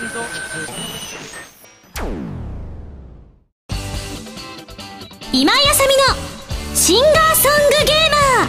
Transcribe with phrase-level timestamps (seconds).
[0.00, 0.10] 今井
[5.68, 6.02] あさみの
[6.76, 8.48] シンガーソングゲーマー。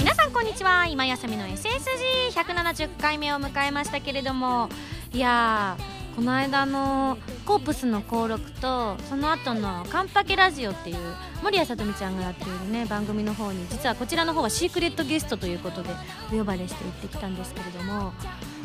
[0.00, 0.86] 皆さんこんにちは。
[0.88, 4.68] 今やさみの SSG170 回目を迎えましたけれども。
[5.14, 5.78] いや
[6.14, 7.16] この間の
[7.46, 10.98] コープスの登録とその後の「カンパケラジオ」っていう
[11.42, 15.88] 守谷さとみちゃんがやっているね番組の方に実はこちらの方はシークレットゲストということで
[16.30, 18.12] お呼ばれして行ってきたんですけれども。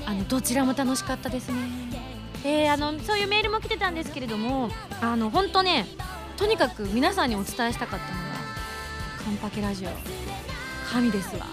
[0.05, 1.57] あのどちらも楽しかったですね。
[2.43, 4.69] えー、あのそういうメールも来てたんですけれども
[5.01, 5.87] あの本当ね
[6.37, 8.35] とにかく皆さんにお伝えしたかったのが
[9.25, 9.89] 「カンパケラジオ」
[10.91, 11.47] 神ですわ。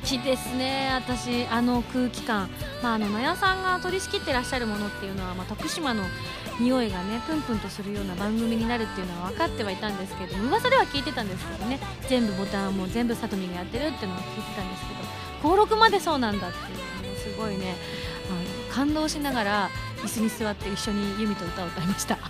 [0.00, 2.48] 好きですね私あの空気感。
[2.82, 6.04] まああの納屋さんが取り仕切ってらっしゃるものっていうのは、まあ、徳島の
[6.60, 15.00] 匂いがねプンプンとするような番組になるっていうのは分かってはいたんですけど噂では聞いてたんですけどね全部ボタンも全部さとみがやってるっていうのは聞いてたんですけど
[15.42, 16.87] 登録までそうなんだっていう。
[17.38, 17.76] ごいね。
[18.28, 19.70] あの感動しながら
[20.02, 22.18] 椅子に座って一緒にユミと歌を歌いました。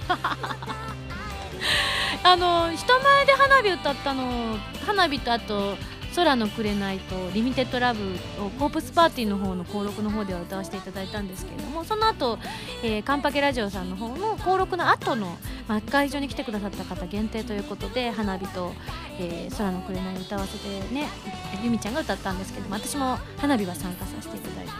[2.22, 5.76] あの人前で花火歌ったの花火とあと
[6.18, 8.00] 空の紅とリミテッドラブ
[8.44, 12.40] をコープスパーティーの方の登録の方では歌わせていただいたんですけれどもその後、
[12.82, 18.72] えー、カンパケラジオさんの方の登録の後の、まあ、会場に来てくださった方限定ということで花火と、
[19.20, 21.06] えー、空の紅を歌わせてね
[21.62, 24.72] ゆみちゃんが歌ったんですけども私も花火は参加させていただいて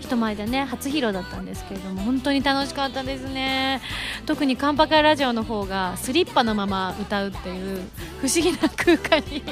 [0.00, 3.80] 人前でね初披露だったんですけれども本当に楽しかったですね。
[4.26, 7.80] 特にカンパケラジオの方がスリッパのまま歌うっていう
[8.20, 9.42] 不思議な空間に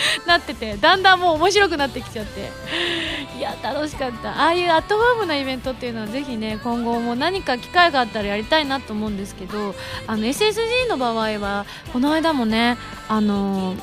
[0.26, 2.50] なっててだんだんもう面白くなってきちゃって。
[3.38, 4.30] いや楽しかった。
[4.30, 9.74] ああいうアットホームなイベントっていうのはぜひね今後も何か機会があったらやりたいなと思うんですけど
[10.06, 13.74] あの SSG の場合はこの間もねあの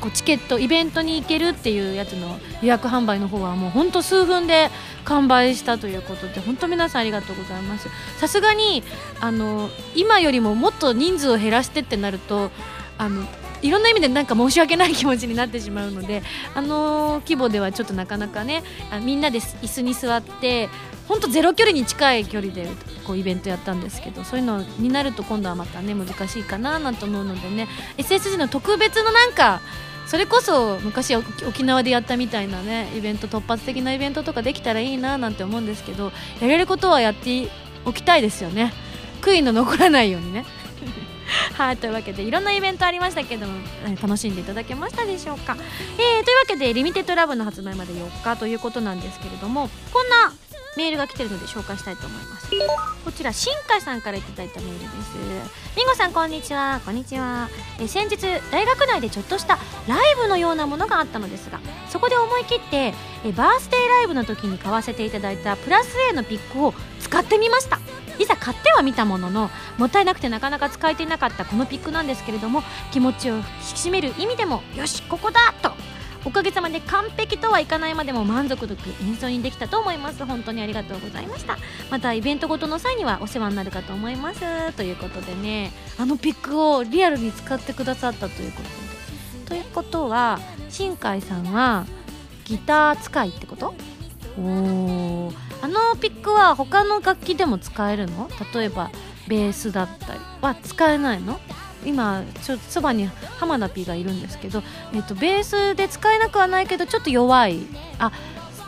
[0.00, 4.70] こうチケットイベントに行けるっていうやつの予約販売の方はもうほんと数分で
[5.04, 7.88] 完売したということで本当皆さんありがとうございます。
[8.18, 8.82] さすがに
[9.20, 12.50] あの今よりももっと人数を減らしてってなると
[12.98, 13.26] あの
[13.62, 16.22] いろんな意味でなんか申し訳ない気持ちになってしまうので
[16.54, 20.68] あの規模ではちょっとなかなかねあみんなで椅子に座って
[21.08, 22.68] 本当ゼロ距離に近い距離で
[23.06, 29.60] こうイベントやったんですけどそういうのになると今度はまたね難しいかななんて思うのでね SSG の特別のなんか
[30.06, 37.48] それこそ昔沖縄でやったみたいなねイベント突発的なイベントとかできたらいいななんて思うんですけどやれることはやって
[37.84, 38.72] おきたいですよね。
[39.20, 40.44] 悔いの残らないようにね。
[41.54, 43.58] はいというわけでいろんなイベントありましたけども
[44.00, 45.56] 楽しんでいただけましたでしょうか、
[45.98, 50.32] えー、というわけでリミテッドラブの発売まで4日ということなんですけれどもこんな
[50.76, 52.48] メールが来てるので紹介したいと思います。
[53.04, 54.88] こちら新海さんからいただいたメールです。
[55.76, 56.80] みんごさんこんにちは。
[56.84, 57.48] こんにちは。
[57.80, 58.18] え先日
[58.52, 62.94] 大学内でちょっとしたライブのようなものがあったのですがそこで思い切って
[63.24, 67.80] えバースデーライブの時に買わせていただいたプラス A のピックを使ってみました。
[68.18, 72.62] いざ買ってはみたもののもったいなくてなかなか使えていなかったこのピックなんですけれども
[72.92, 73.46] 気持ちを引き
[73.88, 75.72] 締める意味でもよしここだと
[76.24, 80.26] おかげさまで完璧とはいかないまでも満足度く演奏にできたと思います。
[80.26, 81.56] 本当にありがとうございました。
[81.90, 84.72] またイベントごとの際にはお世話になるかと思います。
[84.72, 88.74] ということでねあのピックをリアルに使ってくださったということで。
[89.46, 91.86] ということは新海さんは
[92.44, 93.74] ギター使いってこと？
[94.38, 98.28] おあのピックは他の楽器でも使えるの？
[98.54, 98.90] 例えば
[99.26, 100.20] ベースだったり。
[100.40, 101.40] は使えないの？
[101.84, 103.08] 今ちょそばに
[103.38, 107.60] 浜田 P がいるんですけど、えっと、ベースで使えなくはないけどちょっと弱い。
[107.98, 108.12] あ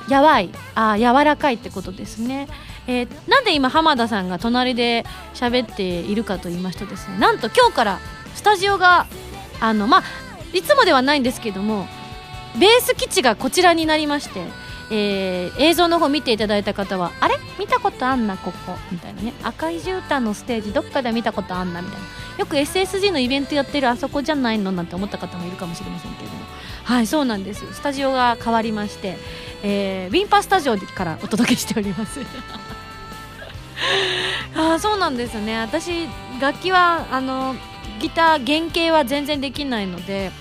[0.09, 0.51] やばい。
[0.75, 2.49] あ柔らかいってことですね、
[2.87, 7.99] えー、なんで今浜田さんが隣で喋っているかと言いますとですねなんと今日から
[8.35, 9.07] スタジオが
[9.61, 10.03] あのまあ
[10.53, 11.87] いつもではないんですけども
[12.59, 14.45] ベース基地がこちらになりまして
[14.91, 17.37] えー、映像の方見ていただいた方はあれ？
[17.59, 18.77] 見たことあんなここ。
[18.91, 19.33] みたいなね。
[19.43, 22.07] 赤い絨毯のステージどっかで見たことあんなみたいな。
[22.39, 26.41] よく SSG のイベントやってるあそこじゃないのなんて思った方もいるかもしれませんけれども。
[26.85, 27.73] はいそうなんです。
[27.73, 29.17] スタジオが変わりまして、
[29.63, 32.21] えー、ウィンパースタジオからお届けしております。
[34.57, 35.61] あそうなんですね。
[35.61, 36.09] 私
[36.41, 37.55] 楽器はあの
[38.01, 40.33] ギター原型は全然できないので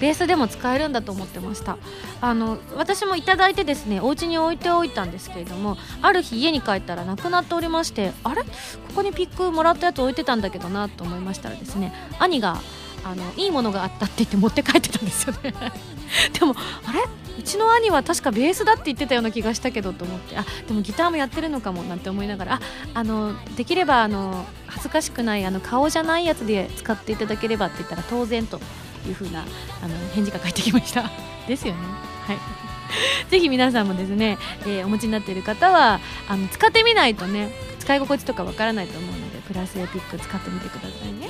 [0.00, 1.78] ベースでも使えるんだと思ってました。
[2.20, 8.42] あの私もいただいてですねお家に置いておいたんですけれどもある日家に帰ったらなくなっておりましてあれ？
[8.42, 8.48] こ
[8.96, 12.60] こにピックもらったやつ置いてたんだけどなと思いましたらですね兄が
[13.04, 15.52] あのいいものがあったって言って持って帰ってたんですよね。
[16.38, 16.54] でも
[16.86, 17.00] あれ？
[17.36, 22.60] うちの兄は確かベースだって言ってたような気がしたけどと思ってあでもギターもやってるのかもなんて思いながらあ
[22.94, 28.60] あのできればあの恥ずかしくないあの顔じゃないやつで使っていただければって言ったら当然と
[29.08, 31.10] いうふうなあの返事が返ってきました。
[31.46, 31.80] ですよね。
[32.26, 32.38] はい。
[33.30, 41.28] ぜひ皆さんもですね、えーお持ちになっている方はあの使ってみないとね使い心地とかわからないと思うのでプラスエピック使ってみてくださいね。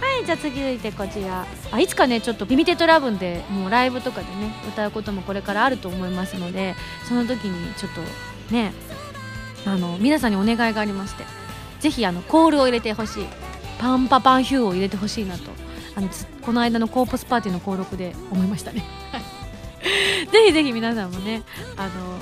[0.00, 1.46] はいじゃあ続いてこちら。
[1.72, 6.74] あいつかねちょっとリミテッドラブンでもうライブとかでね歌うこともこれからあると思いますので
[7.08, 8.00] その時にちょっと
[8.54, 8.72] ね
[9.66, 11.24] あの皆さんにお願いがありまして
[11.80, 13.26] ぜひあのコールを入れてほしい。
[13.78, 15.50] パンパパンヒューを入れてほしいなと
[15.96, 18.84] あのつこの間のコープスパーティーの登録で思いましたね。
[20.30, 21.42] ぜひぜひ皆さんもね
[21.76, 22.18] あの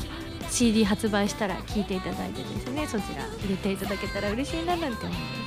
[0.49, 5.44] CD 発売したら聴いていただいてですねそちら入れていただけたら嬉しいななんて思います。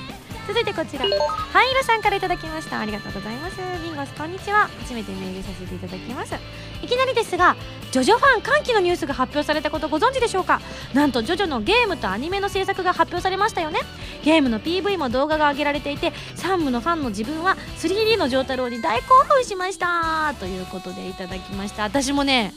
[0.48, 1.04] 続いてこちら。
[1.04, 2.80] ハイロさんからいただきました。
[2.80, 3.58] ありがとうございます。
[3.82, 4.70] ビンゴスこんにちは。
[4.80, 6.34] 初めてメールさせていただきます。
[6.82, 7.54] いきなりですが
[7.90, 10.62] ジョジョファン歓喜のニュースが発表されたことご存知でしょうか？
[10.94, 13.80] なんとジョジョのゲームとアニメの制作が発表されましたよね。
[14.24, 20.34] ゲームの PV も動画が上げられていて3部のファンの自分は 3D の丈太郎に大興奮しました。
[20.40, 21.82] ということでいただきました。
[21.82, 22.54] 私もね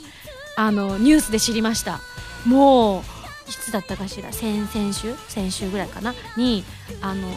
[0.55, 1.99] あのニュースで知りました。
[2.45, 3.03] もう
[3.51, 4.31] いつだったかしら？
[4.31, 5.13] 先々週？
[5.27, 6.15] 先週ぐらいかな？
[6.37, 6.63] に
[7.01, 7.27] あの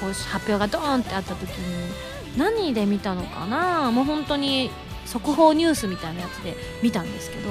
[0.00, 1.92] こう発表がドーンってあった時に
[2.36, 3.90] 何で見たのかな？
[3.90, 4.70] もう本当に
[5.06, 7.50] 速報ニュースみたいなやつで見たんですけど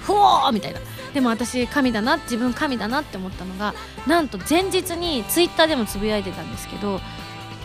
[0.00, 0.80] ふおーみたいな。
[1.12, 3.74] でも私神だな自分神だなって思ったのが
[4.06, 7.00] なんと前日にツイッターでもつぶやいてたんですけど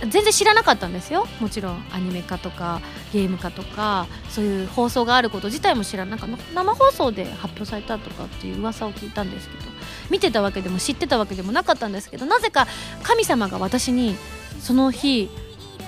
[0.09, 1.27] 全然知らなかったんですよ。
[1.39, 9.63] もちろんアニメ化とかゲーム化とかそういう放送があること自体も知らなかった生放送で発表されたとかっていう噂を聞いたんですけど
[10.09, 12.67] 見てたわけでも知ってたわけでもなかったんですけどなぜか
[13.03, 14.15] 神様が私に
[14.59, 15.29] その日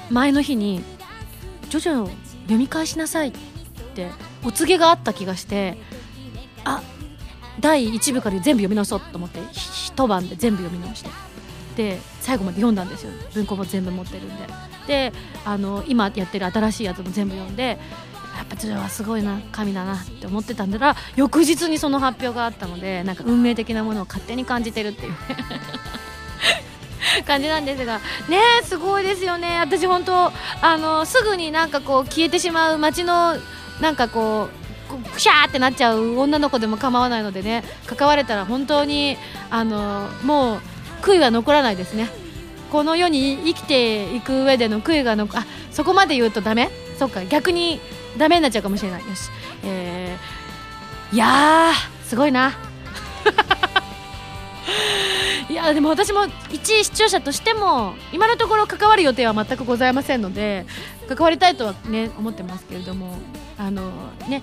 [0.09, 0.83] 前の日に
[1.69, 2.09] 「ジョジョ
[2.43, 3.31] 読み返しなさい」っ
[3.95, 4.09] て
[4.43, 5.77] お告げがあった気がして
[6.63, 6.81] あ
[7.59, 11.09] 第1部から全部読み直そうと思って一晩で全部読み直して。
[11.75, 13.11] で最後まで読んだんですよ。
[13.33, 14.47] 文庫も全部持ってるんで。
[14.87, 15.13] で
[15.45, 17.79] あの今やってる新しいやつも全部読んで
[18.37, 25.13] やっぱジョジョはすごいな神だなって思ってたんだら翌日にその発表があったのでなんか運命的なものを勝手に感じてるっていう。
[27.25, 29.59] 感じなんですがねすごいですよね。
[29.59, 33.37] 私本当あのすぐになんかこう消えてしまう街の
[33.79, 39.17] なんかこうこうくしゃーってなっちゃう女の子でも構わないのでね関われたら本当に
[39.49, 40.61] あのもう
[41.05, 42.09] 悔いは残らないですね。
[42.71, 46.71] この世に生きていく上での悔いが残あそこまで言うとダメ？
[46.97, 47.23] そっか。
[47.25, 47.79] 逆に
[48.17, 49.07] ダメになっちゃうかもしれない。
[49.07, 49.29] よし。
[49.63, 52.53] えー、いやーすごいな。
[55.47, 60.65] いやでも私も一視聴者としても今のところ関わる予定は全くございませんので
[61.07, 63.15] 関わりたいとはね思ってますけれども
[63.57, 63.91] あの
[64.27, 64.41] ね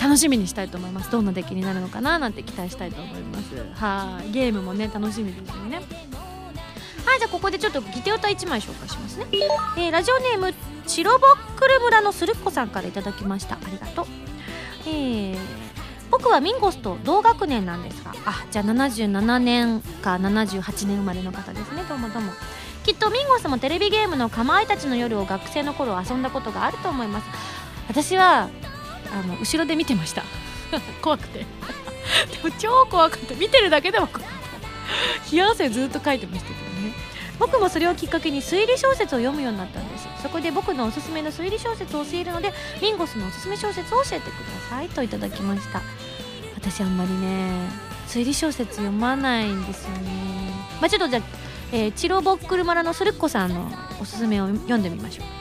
[0.00, 1.10] 楽しみにしたいと思います。
[1.10, 3.54] どんな出来になるのかななんて期待したいと思います。
[3.74, 4.30] はい。
[4.30, 5.76] ゲームもね楽しみですよね。
[5.76, 9.26] はいじゃあここでちょっとギテオタ1枚紹介しますね、
[9.76, 10.54] えーラジオネーム
[10.86, 13.56] チロボックル村のするっこさんからいただきました。
[13.56, 14.06] ありがとう。
[14.86, 15.38] えー
[16.10, 18.12] 僕はミンゴスと同学年なんですが。
[18.26, 21.84] あじゃあ77年か78年生まれの方ですね。
[21.88, 22.32] どうもどうも。
[22.84, 27.26] きっとミンゴスもテレビゲームのかまいたちの夜を学生の頃遊んだことがあると思います。
[27.88, 28.48] 私は
[29.12, 30.24] あの後ろで見てました。
[31.02, 31.40] 怖くて。
[32.42, 33.34] でも超怖かった。
[33.34, 34.32] 見てるだけでも怖かっ
[35.22, 36.94] た冷や汗ずっとかいてましたけどね。
[37.38, 40.06] 僕もそれをきっかけに推理小説を読むようになったんです。
[40.22, 42.52] そこで僕のおすすめの推理小説を教えるので
[42.82, 45.80] ミンゴスのおすすめ小説を教えてくださいといただきました。
[46.54, 47.70] 私あんまりね
[48.08, 50.10] 推理小説読まないんですよね。
[50.80, 51.22] まあちょっとじゃあ、
[51.72, 53.70] えーチロボックル村のするっこさんの
[54.00, 55.39] おすすめを読んでみましょう。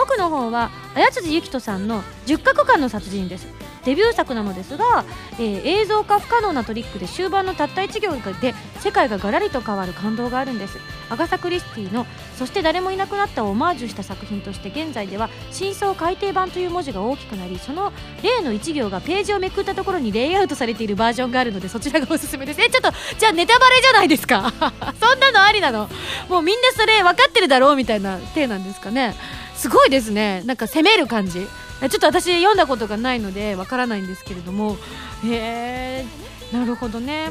[0.00, 3.46] 僕の方は綾辻ゆきとさんの10カ国間の殺人です。
[3.84, 5.04] デビュー作なのですが、
[5.38, 10.78] えー映像化不可能なトリックで終盤のたった1行で世界がガラリと変わる感動があるんです。
[11.10, 12.06] アガサ・クリスティの
[12.38, 22.60] 「そして誰もいなくなった」をオマージュした作品として現在では「真相改訂版」という文字が大きくなりその例の1行がページをめくったところにレイアウトされているバージョンがあるのでそちらがおすすめです。
[22.60, 24.52] えちょっとじゃあネタバレじゃないですか？
[25.00, 25.88] そんなのありなの？
[26.28, 27.76] もうみんなそれ分かってるだろう？
[27.76, 29.14] みたいな体なんですかね？
[29.56, 30.42] すごいですね。
[30.46, 31.46] なんか攻める感じ。
[31.80, 34.76] ちょっと私読んだことがないのでわからないんですけれども。
[35.24, 36.04] へえ
[36.52, 37.30] なるほどね。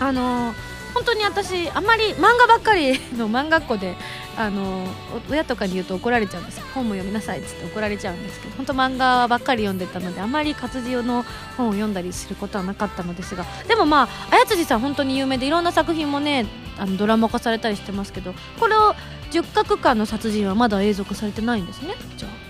[0.00, 0.54] あの
[0.94, 3.96] 本当に私あんまり漫画ばっかりの漫画っ子で
[4.36, 4.86] あの
[5.30, 11.24] 親とかに言うと怒られちゃうんです本も読みなさいっつって怒られちゃうんですけど本当漫画ばっかり読んでたのであまり活字用の
[11.56, 13.44] 本を読んだりすることはなかったのですが。
[13.68, 16.46] でもまあ綾辻さん本当に有名でいろんな作品もね
[16.78, 18.94] あのドラマ化されたりしてますけどこれを
[19.30, 22.41] 十角館の殺人はまだ映像化されてないんですねじゃあ。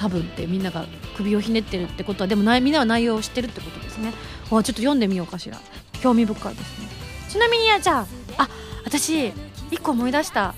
[0.00, 4.14] 多分ってみんなが首をひねってるってことはでもなみんなは内容を知ってるってことですね。
[4.50, 5.58] わちょっと読んでみようかしら。
[6.00, 6.88] 興味深いですね。
[7.28, 8.06] ちなみにじゃあ
[8.38, 8.48] あ
[8.84, 9.34] 私
[9.70, 10.54] 一個思い出した。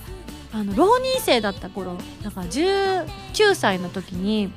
[0.53, 4.53] あの浪人生だった頃だから19歳の時に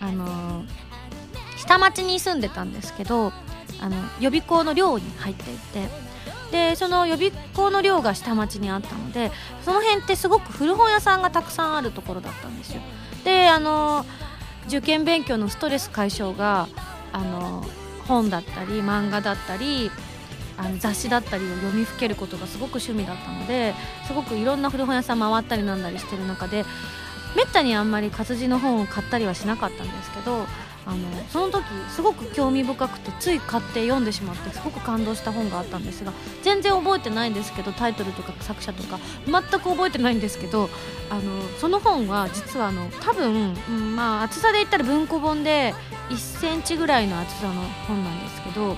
[0.00, 0.64] あの
[1.56, 3.32] 下町に住んでたんですけど
[3.78, 6.06] あの予備校の寮に入っていて。
[6.50, 9.32] でその予備校の寮が下町にあったので
[9.64, 12.80] その辺ってすごく古本屋さんがたくさんあるところだったんですよ。
[13.26, 14.06] であの
[14.68, 16.68] 受験勉強のストレス解消が
[17.12, 17.64] あの
[18.06, 19.90] 本だったり漫画だったり
[20.56, 23.74] あの雑誌だったりを読みふけることがすごく趣味だったので
[24.06, 26.64] すごくいろんな古本屋さん回ったりなんだりしてる中で
[27.36, 30.46] めったにあんまり活字の本を買ったりはしなかったんですけど
[30.86, 30.98] あの
[31.30, 36.12] その時すごく興味深くてつい買って読んでしまってすごく感動した本があったんですが
[36.42, 40.70] 全然覚えてないんですけどタイトルとか作者とか全く覚えてないんですけど
[41.10, 45.74] あのその本は実はあの多分、うん、まあ厚さで言ったら文庫本で
[46.10, 48.76] 1センチぐらいの厚さの本なんですけど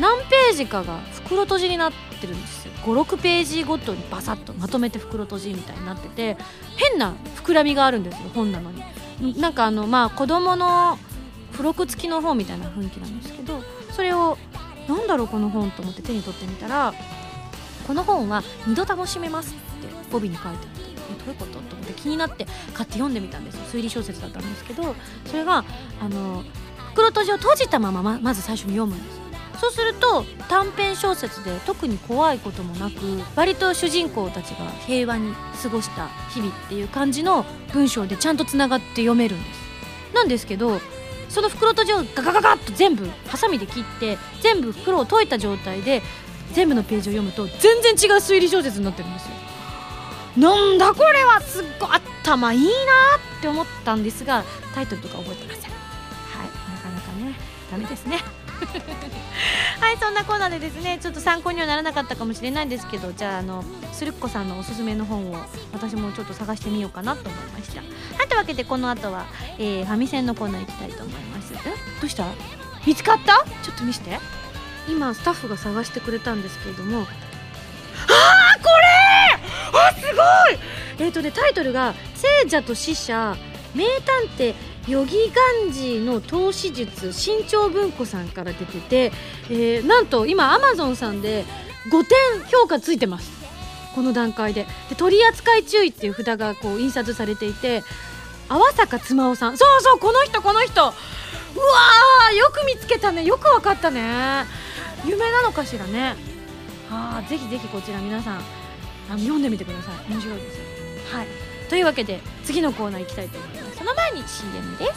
[0.00, 2.72] 何ページかが袋閉じになってるんですよ。
[2.84, 6.36] 56ページごとにバサッとまとめて袋閉じみたいになってて
[6.76, 8.82] 変な膨らみがあるんですよ本なのに。
[9.40, 10.98] なんかあのまあ子供の
[11.58, 13.60] 付録付きの本みたいな雰囲気なんですけど
[13.90, 14.38] それを
[14.88, 16.94] なんだろうこの本と思って手に取ってみたら
[17.84, 20.68] この本は2度楽しめますって帯に書いてあって
[21.10, 23.62] えどういうことと思って気になって買って読んでみたんですよ。
[23.72, 24.94] 推理小説だったんですけど
[25.26, 25.64] それが
[26.00, 26.44] あの
[26.92, 29.20] 袋閉じを閉じたままままず最初に読むんです
[29.60, 32.94] そうすると短編小説で特に怖いこともなく
[33.34, 39.68] 割と主人公たちが平和に過ごした日々っていう感じの文章でちゃんとつながって読めるんです。
[40.14, 40.80] なんですけど
[41.28, 46.02] その袋とじをガガガガッと全部ハサミで切って全部袋を解いた状態で
[46.52, 49.30] 全部のページを読むと全然違う推理小説になってるんですよ。
[50.36, 51.90] なんだこれはすっごい
[52.22, 52.70] 頭いいなっ
[53.40, 54.44] て思ったんですが
[54.74, 55.70] タイトルとか覚えてません。
[55.70, 57.34] はいなかなかね
[57.70, 58.20] ダメですね。
[59.80, 65.36] はいそんなコーナーでですねちょっと参考にはならなかったかもしれないんですけどじゃああのスルッコさんのおすすめの本を
[65.72, 67.80] 私もちょっと探してみようかなと思いました。
[67.80, 67.84] は
[68.24, 69.26] いというわけでこの後は、
[69.58, 71.52] えー、ファミセンのコーナー行きたいと思います。
[71.54, 71.56] え
[72.00, 72.24] どうした？
[72.86, 73.44] 見つかった？
[73.62, 74.18] ちょっと見して。
[74.88, 77.00] 今スタッフが探してくれたんですけれども。
[77.00, 77.06] あー
[78.62, 78.68] こ
[79.72, 79.80] れ！
[79.80, 80.22] あすご
[80.54, 80.58] い！
[80.98, 83.36] えっ、ー、とねタイトルが「聖者と死者
[83.74, 84.54] 名探偵
[84.88, 85.30] ヨギ
[85.62, 89.12] ガンジーの投資術新潮文庫さんから出てて、
[89.50, 91.44] えー、なんと今アマゾンさんで
[91.92, 93.30] 5点評価ついてます。
[93.94, 94.66] この段階で。
[94.88, 97.84] で取扱い注意っていう札がこう印刷されていて
[98.48, 99.58] 泡坂妻夫さん。
[99.58, 100.82] そうそうこの人この人。
[100.82, 103.24] うわーよく見つけたね。
[103.24, 104.46] よくわかったね。
[105.04, 106.16] 有名なのかしらね。
[106.90, 110.10] あぜひぜひこちら皆さんあの読んでみてください。
[110.10, 110.64] 面白いですよ。
[111.12, 111.26] はい。
[111.68, 113.67] というわけで次のコーナー行きたいと思います。
[113.88, 114.92] の前に CM です。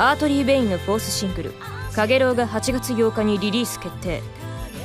[0.00, 1.52] Artery Veinのフォースシングル
[1.92, 4.22] 「かげろう」が8月8日にリリース決定。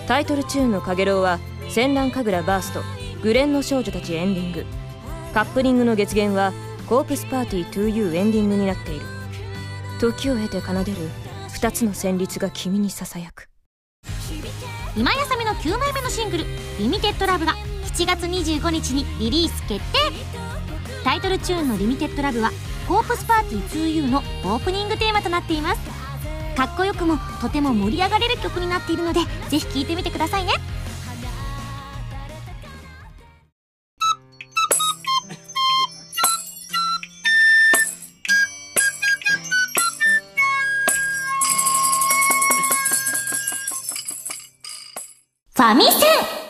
[0.08, 1.39] タイトルチューンの「かげろう」は
[1.70, 2.82] 「閃乱カグラバースト」
[3.22, 4.65] 「紅蓮の少女たちエンディング」
[5.34, 6.51] カップリングの月限は
[6.89, 9.06] 「コープスパーティー 2U」エンディングになっている。
[10.00, 10.98] 時を経て奏でる
[11.50, 13.48] 2つの旋律が君にささやく。
[14.98, 16.46] 今井麻美の9枚目のシングル
[16.80, 17.53] 「リミテッドラブが
[17.94, 20.43] 7月25日にリリース決定。
[21.03, 22.51] タイトルチューンの「リミテッドラブは
[22.88, 25.81] コープスパーティー 2U のオープニングテーマとなっています。
[26.55, 30.53] かっこよくもとても盛り上がれる曲になっているのでぜひ聴いてみてくださいね。
[45.55, 45.98] ファミセ
[46.39, 46.43] ン。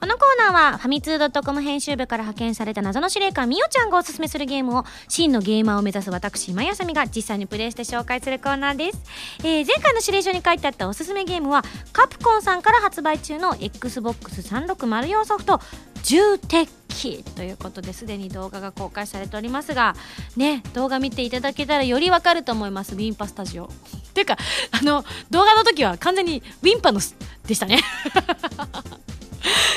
[0.00, 9.02] このコーナーはファミツー .com 編集部から派遣された謎の司令官みおちゃんがおすすめするゲームを真のゲーマーを目指す私まやさみが実際にプレイして紹介するコーナーです、
[9.40, 15.60] えー、前回の指令書に書いてあったおすすめゲームはカプコンさんから発売中の XBOX360 ソフト
[16.02, 19.94] 重鉄器ということですでに動画が公開されておりますが
[20.34, 22.94] ね動画見ていただけたらよりわかると思います。
[22.94, 23.70] ウィンパスタジオ。
[24.14, 24.38] ていうか
[24.70, 27.00] あの動画の時は完全にウィンパの
[27.46, 27.80] でしたね。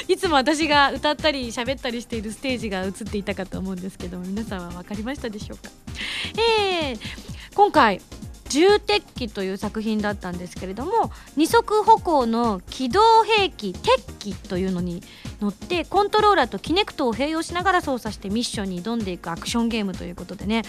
[0.08, 5.72] いつも私が歌ったり喋ったりしているステージが映っていたかと思うんですけども皆さんは分かりましたでしょうか、
[6.82, 7.00] えー、
[7.56, 8.02] 今回
[8.50, 15.02] 重鉄器という作品だったんですけれども二足歩行の機動兵器鉄器というのに
[15.44, 20.64] 乗ってコントローラーとキネクトを併用しながら操作してミッションに挑んでいくアクションゲームということでね。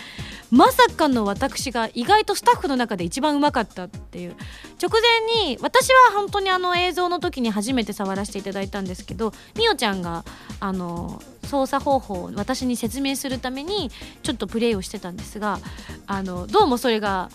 [0.51, 4.35] まさかの私が意外とスタッフの中で一番うまかったっていう。
[4.83, 10.25] 直前に私は本当にあの映像の時に初めて触らせていただいたんですけどみおちゃんが
[10.59, 13.91] あの操作方法を私に説明するために
[14.23, 15.61] ちょっとプレイをしてたんですが
[16.07, 17.31] あのどうもそれが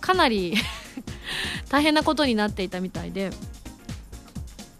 [0.00, 0.54] かなり
[1.68, 3.30] 大変なことになっていたみたいで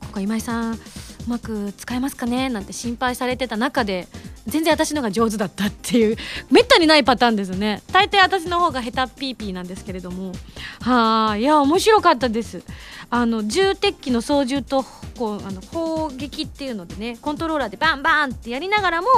[0.01, 0.81] 今回今井さん
[1.29, 2.49] うまく使えますかね？
[2.49, 4.09] なんて心配されてた中で
[4.47, 6.17] 全然私のが上手だったっていう
[6.51, 7.83] めったにないパターンですね。
[7.93, 10.33] 大抵私の方が下手ピーピーなんですけれども。
[10.81, 12.63] はあいや面白かったです。
[13.11, 14.85] あの重鉄器の操縦と
[15.19, 19.09] こうあの砲撃っていうのでねコントローラーでバンバンってやりながらも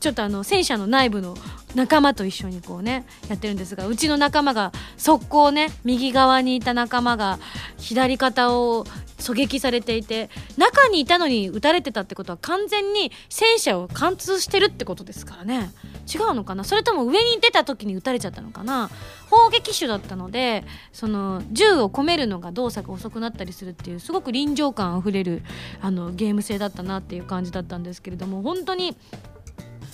[0.00, 1.36] ちょっとあの戦車の内部の
[1.74, 7.38] 仲間と一緒にこうねやってるんですがうちの仲間が速攻ね右側にいた仲間が
[7.78, 8.84] 左肩を
[9.18, 15.70] 狙撃されていて中にいたのに撃たれてたってことは完全に戦車を貫通してるってことですからね。
[16.12, 16.64] 違うのかな？
[16.64, 18.90] それとも上に出た時に撃たれちゃったのかな？
[19.30, 25.42] 砲撃手だったのでその銃を込めるのが動作が遅くなったりするっていうすごく臨場感あふれる
[25.80, 28.96] あのゲーム性だったなっていう感じだったんですけれども本当に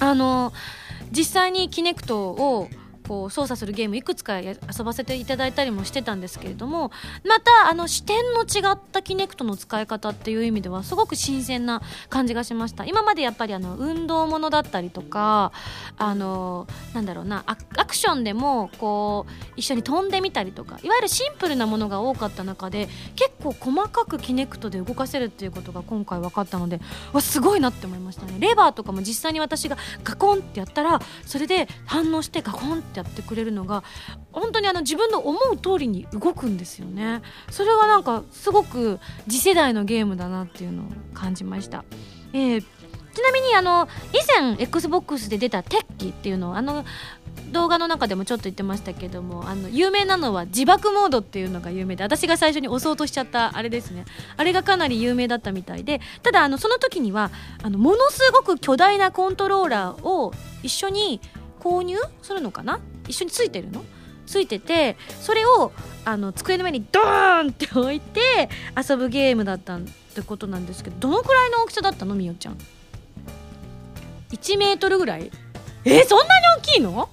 [0.01, 0.53] あの
[1.11, 2.69] 実際にキネクトを
[3.09, 6.93] こう操作するゲームいくつか遊ばせていただいたりもしてたんですけれども
[7.25, 12.85] またあの視点の違ったキネクトの使い方っていう意味ではすごく新鮮な感じがしました。
[12.85, 15.53] 今までやっぱりあの運動ものだったりとか
[15.97, 26.81] あのなんだろうなアクションでもこう一緒に飛んでみたりとかいわゆるシンプルなものが多かった中で結構細かくキネクトで動かせるっていうことが今回分かったので
[27.13, 28.35] わすごいなって思いましたね。
[28.39, 33.85] レバーとかも実際に私がガコンってやったらそれで反応してガコンってやってくれるのが
[34.33, 37.23] 本当にあの自分の思う通りに動くんですよね。
[37.51, 41.85] それがなんかすごく次世代のゲームだなっていうのを感じました、
[42.33, 46.85] えー、ちなみにあの以前 XBOX で出た「テッキ」っていうのをあの
[47.53, 54.05] 動画の中でもちょっと言ってましたけどもあの有名なのは自爆モードっていうのが有名で私が最初に押そうとしちゃったあれですね。
[54.37, 57.31] あれがかなり有名だったみたいでただあのその時には
[57.63, 61.21] あのものすごく巨大なコントローラーを一緒に
[61.59, 62.81] 購入するのかな？
[63.07, 63.85] 一緒についてるの？
[64.27, 65.73] ついててそれを
[66.05, 72.15] あの机の上にドーンって置いて遊ぶゲームだったってことなんですけどどのくらいの大きさだったの？
[72.15, 72.59] みおちゃん。
[74.31, 75.31] 1メートルぐらい？
[75.87, 77.09] えそんなに大きいの？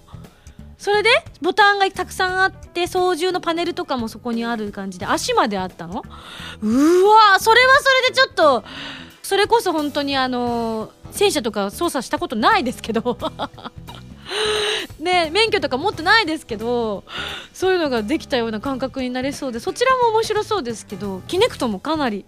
[0.77, 1.09] それで
[1.41, 6.03] ボタンがたくさんあって操縦のパネルとかもそこにある感じで足まであったの？
[6.61, 8.65] うわそれはそれでちょっと
[9.23, 13.17] それこそ本当にあの戦車とか操作したことないですけど。
[14.99, 17.03] ね免許とか持ってないですけど
[17.53, 22.25] そういうのができたような感覚になれそうでそちらも面白そうですけどキネクトもかなり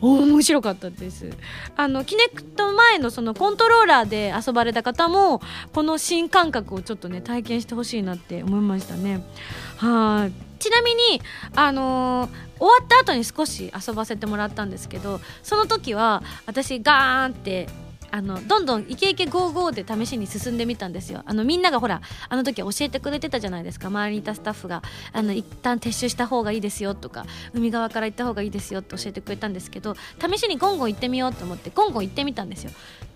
[0.00, 1.30] 面白かったです。
[1.76, 5.40] あのキネクト前のそのコントローラーで遊ばれた方も
[5.72, 9.24] この新感覚をちょっとね体験してほしいなって思いましたね。
[9.78, 10.46] はい。
[10.58, 11.20] ちなみに
[11.54, 17.68] あのー、終わった後に少し遊ばせてもらったんですけどその時は私ガーンって
[18.10, 21.22] あのどんどんイケイケゴーゴーで試しに進んでみたんですよ。
[21.26, 23.88] あのみんながほらあの時教えてくれてたじゃないですか。
[23.88, 32.70] 周りにいたスタッフがあの一旦撤収した方がいいですよとか海側から行った方がいいですよって教えてくれたんですけど試しにゴンゴン行ってみようと思ってゴンゴン行ってみたんですよ。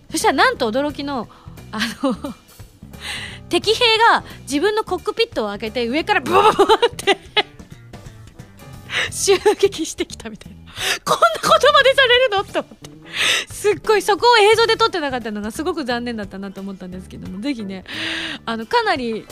[0.09, 1.29] そしたらなんと驚きの
[1.71, 2.33] あの
[3.49, 7.17] 敵兵が自分のコックピットを開けて上からブーって
[9.09, 10.57] 襲撃してきたみたいな
[11.05, 13.00] こんなことまでされるのと思って
[13.49, 17.83] すっごいそこを映像で撮ってなかったのがすごく残念だったなと思ったんですけども是非ね
[18.45, 19.25] あのかなり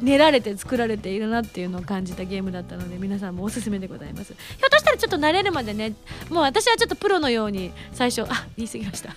[0.00, 4.32] 練られて作られているなっていうのを感じたゲームだったので皆さんもおすすめでございます。
[4.32, 5.94] ひょっとしたらちょっと慣れるまでね
[6.30, 9.14] もう私はちょっとプロのように最初あ言い過ぎました。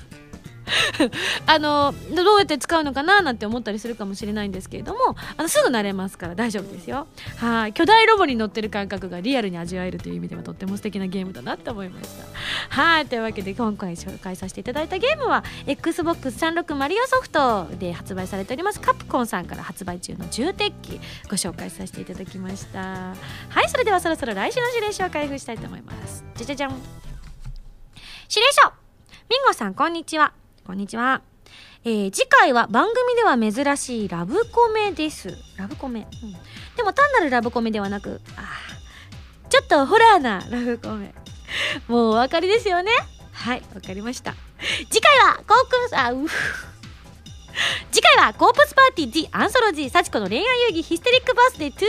[1.45, 7.07] あのどうやって使うのかななんて思ったりするかもしれないんですけれどもあのすぐ慣れますから大丈夫ですよ。
[7.37, 7.73] はい。
[7.73, 12.25] 巨大ロボに乗ってる感覚がリアルに味わえるという意味ではとっても素敵なゲームだなって思いました。
[12.69, 13.05] はい。
[13.05, 18.79] というわけで今回紹介させていただいたゲームは XBOX36 マリオソフトで発売されております。
[18.79, 20.99] カプコンさんから発売中の重鉄器
[21.29, 22.79] ご紹介させていただきました。
[22.79, 23.15] は
[23.63, 23.69] い。
[23.69, 26.23] それではそろそろ来週の指令書を開封したいと思います。
[26.35, 26.71] じゃじゃじゃん。
[26.71, 26.81] 指
[28.41, 28.71] 令書。
[29.29, 30.42] ミンゴさんこんにちは。
[30.65, 31.21] こんにちは。
[31.83, 35.37] えー、次回は番組では珍しいラブコメです。
[35.57, 36.07] ラブコメ？
[36.23, 36.31] うん、
[36.77, 38.21] でも単なるラブコメではなく、
[39.49, 41.13] ちょっとホラーなラブコメ。
[41.89, 42.93] もうお分かりですよね？
[43.33, 44.35] はい、わかりました。
[44.89, 45.53] 次回は、航
[45.89, 46.25] 空、あ、う
[47.91, 51.87] 次回はコープスパーティー The アンソロジー幸子の恋愛遊戯ヒステリックバースデー To You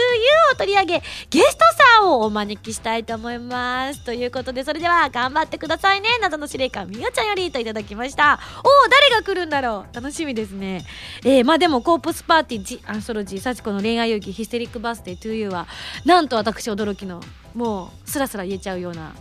[0.53, 1.61] を取り上げゲスト
[1.99, 4.05] さんをお招きしたいと思います。
[4.05, 6.09] ということでそれでは頑張ってくださいね。
[6.21, 8.39] 謎の司令官みよちゃんよりといただきました。
[8.63, 9.95] おお誰が来るんだろう。
[9.95, 10.85] 楽しみですね。
[11.25, 15.67] えー、まあでもコープスパーティー The アンソロジー幸子の恋愛遊戯ヒステリックバースデー To You は
[16.05, 17.23] なんと私驚きの
[17.55, 19.15] もうスラスラ言えちゃうような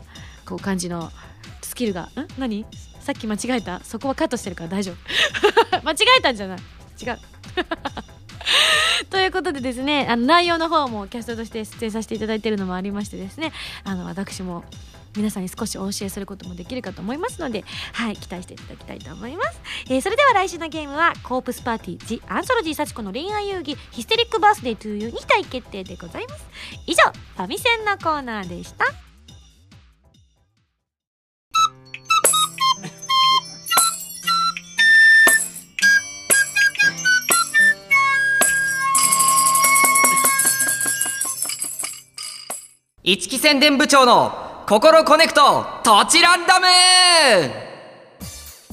[0.45, 1.09] こう感じの
[1.61, 2.09] スキルがん？
[2.37, 2.65] 何？
[3.03, 3.81] さっき間違えた？
[3.83, 4.95] そこはカットしてるから大丈夫。
[5.83, 6.59] 間違えたんじゃない。
[7.01, 7.19] 違う。
[9.09, 13.51] ということでですねあの内容の方もキャストとして出演させていただいているのもありましてですね
[13.83, 14.63] あの私も
[15.15, 17.63] 皆さんに少しお教えすることもできるかと思いますので
[17.93, 26.45] はい期待していただきたいと思います、えーそれでは来週のゲームはコープスパーティー The アンソロジー幸子の恋愛遊戯ヒステリックバースデートゥーユーに大決定でございます。
[26.87, 29.12] 以上ファミセンのコーナーでした。
[43.05, 44.31] 市来宣伝部長の
[44.65, 46.65] ココロコネクトトチランダム。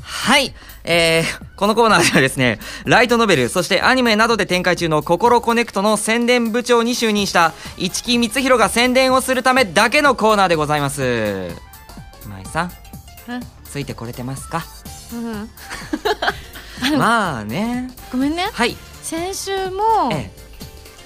[0.02, 11.50] はい、えー、このコーナーではですね、ライトノベル、そしてアニメなどで展開中のココロコネクトの宣伝部長に就任した市来光弘が宣伝をするためだけのコーナーでございます。
[12.24, 12.70] 今井さん、
[13.30, 14.62] うんついてこれてますか？
[15.12, 15.50] うん。
[16.98, 17.90] まあね。
[18.12, 18.48] ごめんね。
[18.52, 20.30] はい、先週も、え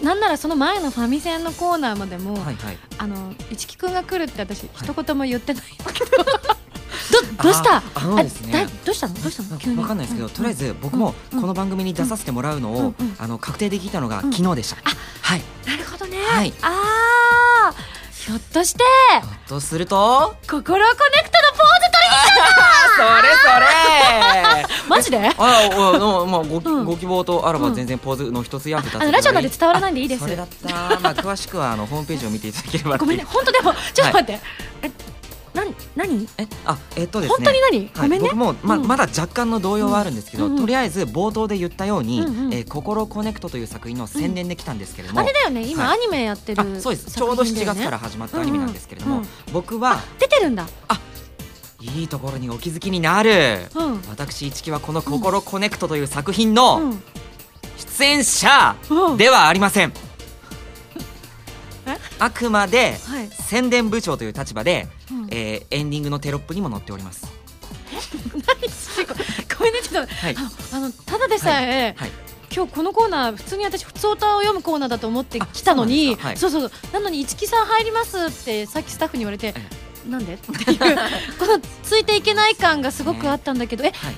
[0.02, 2.78] なんならその前のファミセンのコーナーまでも、え、はいはい。
[2.98, 5.92] あの一木くんが来るって私一言も言ってないんだ。
[5.92, 7.76] け ど、どどうした？
[7.76, 8.52] ああのですね。
[8.52, 9.14] だどうしたの？
[9.14, 9.58] どうしたの？
[9.58, 9.78] 急に。
[9.78, 11.40] わかんないですけど、うとりあえず僕もうん。
[11.40, 14.32] この番組に出させてもらうのを、あの確定で聞いたのがうん。
[14.32, 14.76] 昨日でした、
[15.22, 15.42] はい。
[15.66, 16.52] なるほどね、はい。
[16.62, 17.74] ああ
[18.26, 18.78] ひょっとして
[19.20, 20.34] ひょっとすると？
[20.48, 22.04] 心コネクトのポーズ取
[22.96, 24.62] それそれ。
[24.62, 25.30] り マジで？
[25.36, 26.84] あおおまあご,、うん。
[26.86, 30.22] ご希望とあらばうん全然ポーズの一つや二つあのラジオなんで伝わらないんでいいです。
[30.22, 30.68] それだった。
[31.00, 34.40] まあ詳しくはあのホームページを見ていただければごめんね本当でもちょっと待って、
[34.82, 34.90] え
[35.54, 35.64] な
[35.96, 36.28] 何？
[36.36, 37.36] えあえっとですね。
[37.36, 38.28] 本当に何、はい、ごめんね。
[38.30, 38.86] 僕もま,、うん。
[38.86, 42.52] まだ若干の動揺はあるんですけど、とりあえず冒頭で言ったように「うんうん。
[42.52, 45.98] えー心コネクト」という作品の宣伝できたんですけれども、あれだよね今、はい。
[45.98, 47.10] アニメやってるあそうです。
[47.10, 50.66] ちょうど7月から始まったアニメなんですけれども、僕は出てるんだ。
[51.80, 53.66] いいところにお気づきになる。
[53.74, 54.02] うん。
[54.08, 57.02] 私一木はこの「心コネクト」という作品のうん。
[57.76, 59.92] 出演者うんではありません。
[59.92, 60.13] え
[62.18, 65.28] あくまではい、宣伝部長という立場で、うん。
[65.30, 67.26] えーエンディングのテロップにも載っております。
[69.58, 70.36] ごめんねちょっと、はい。
[70.72, 72.10] あのただでさえ、はい。
[72.54, 76.70] 今日このコーナー普通に私普通歌を読むコーナーだと思ってきたのにあそう,、そうそう。
[76.92, 80.34] なのに一木さん入りますってさっきスタッフに言われてえなんで？
[80.34, 80.78] っていう。
[81.38, 83.92] このついていけない感がすごくあったんだけど、え？
[83.92, 84.16] はい。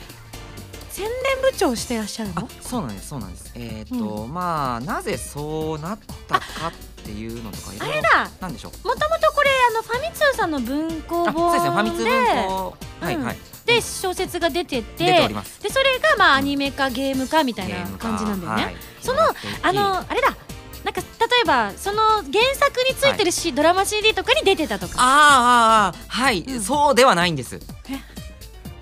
[0.90, 3.52] 宣伝部長してらっしゃるあのそうなんですそうなんです。
[3.54, 6.72] えーっと、まあなぜそうなったか
[7.06, 8.30] っていうのとかあれだ。
[8.40, 8.88] なんでしょう？
[8.88, 11.70] もともとこれあのファミ通さんの文庫あそうですね。
[11.70, 12.76] ファミ通本で文庫。
[13.00, 13.24] はいうん。
[13.24, 18.76] はいで小説が出ててでそれがまあアニメ化ゲーム化みたいな感じなんだよね、はい。
[19.02, 19.18] その
[19.62, 20.36] あのあれだ。
[20.84, 21.06] なんか例
[21.42, 24.94] えばその原作についてるし、ドラマ CD とかに出てたとか。
[24.98, 26.60] あーあはい、うん。
[26.60, 27.56] そうではないんです。
[27.90, 27.98] え？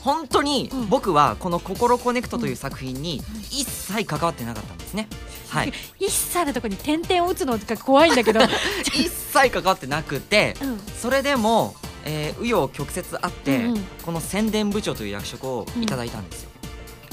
[0.00, 0.88] 本当にうん。
[0.90, 5.08] 僕はこの「心コネクト」という作品に一切関わってなかったんですね、
[5.54, 5.72] はい。
[5.98, 8.40] 一切のとこに点々を打つのが怖いんだけど、
[8.94, 13.86] 一切関わってなくてうん、それでもえー紆余曲折あって、うんうん。
[14.04, 16.50] この宣伝部長という役職をいただいたんですよ、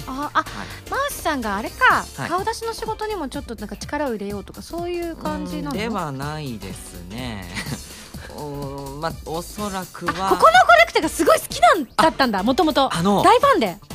[0.08, 0.46] ああはい。
[0.90, 2.30] マーシさんがあれか、はい。
[2.30, 5.78] 顔出しの仕事にもちょっとなんか力を入れようとかそういう感じなの？
[5.78, 7.48] ではないですね。
[8.36, 12.94] おまあおそらくはあここのコレクトがすごい好きなんだったんだもともと。
[12.94, 13.68] あの大ファンで。
[13.68, 13.92] うん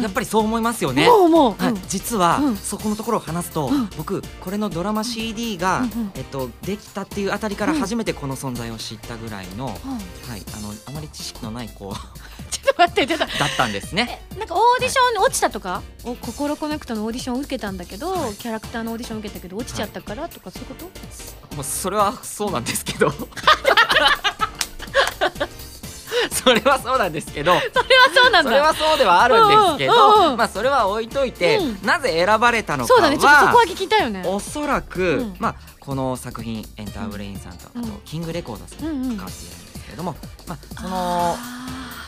[0.00, 1.56] やっぱりそう思いますよね、もう
[1.88, 2.56] 実は、うん。
[2.56, 3.88] そこのところを話すと、うん。
[3.96, 7.80] 僕これのドラマ CD が、えっと、できたっていうあたりからうん。
[7.80, 9.70] 初めてこの存在を知ったぐらいの,、うん。
[9.70, 12.00] はい、あのあまり知識のない子だ
[12.50, 13.20] ちょっと待ってちょっ
[13.56, 14.22] たんですね。
[14.38, 18.34] なんかオーディションに落ちたとか、お心コネクトのオーディションを受けたんだけど、はい。
[18.34, 20.28] キャラクターのオーディション受けたけど落ちちゃったから？
[20.28, 20.84] とかそういうこと、
[21.56, 23.12] もうそれはそうなんですけど
[26.32, 28.50] それはそうなんですけどそれはそうなんだ。
[28.50, 31.86] それはそうではあるんですけどまあそれは置いといて、うん。
[31.86, 33.18] なぜ選ばれたのかそうだね。
[33.18, 34.22] ちょっとそこはは聞きたいよね。
[34.26, 35.36] おそらく、うん。
[35.38, 37.84] まあ、この作品エンターブレインさんと、うん。
[37.84, 41.36] あとキングレコードさんと関わっているんですけれども、まあ、そのあ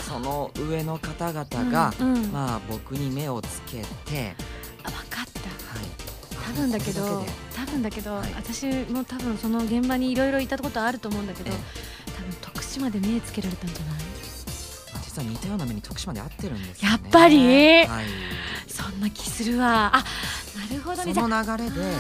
[0.09, 1.93] その上の方々ーが、
[2.33, 4.35] まあ、僕に目をつけて、
[4.85, 5.41] あ分かった。
[5.41, 7.25] はい、多分だけど
[7.57, 8.33] 多分だけど、はい。
[8.37, 11.55] 私も多分その現場にいろいろいたことあると思うんだけど、え。
[12.17, 14.06] 多分徳島で目つけられたんじゃない？
[15.17, 17.87] 実は似たような目に徳島で会ってるんですよ、ね、やっぱり？
[17.87, 18.07] はい、
[18.69, 19.91] そんな気するわ。
[19.95, 20.05] あ
[20.69, 21.15] なるほどね。
[21.15, 21.77] そあの流れで。
[21.77, 21.93] 声優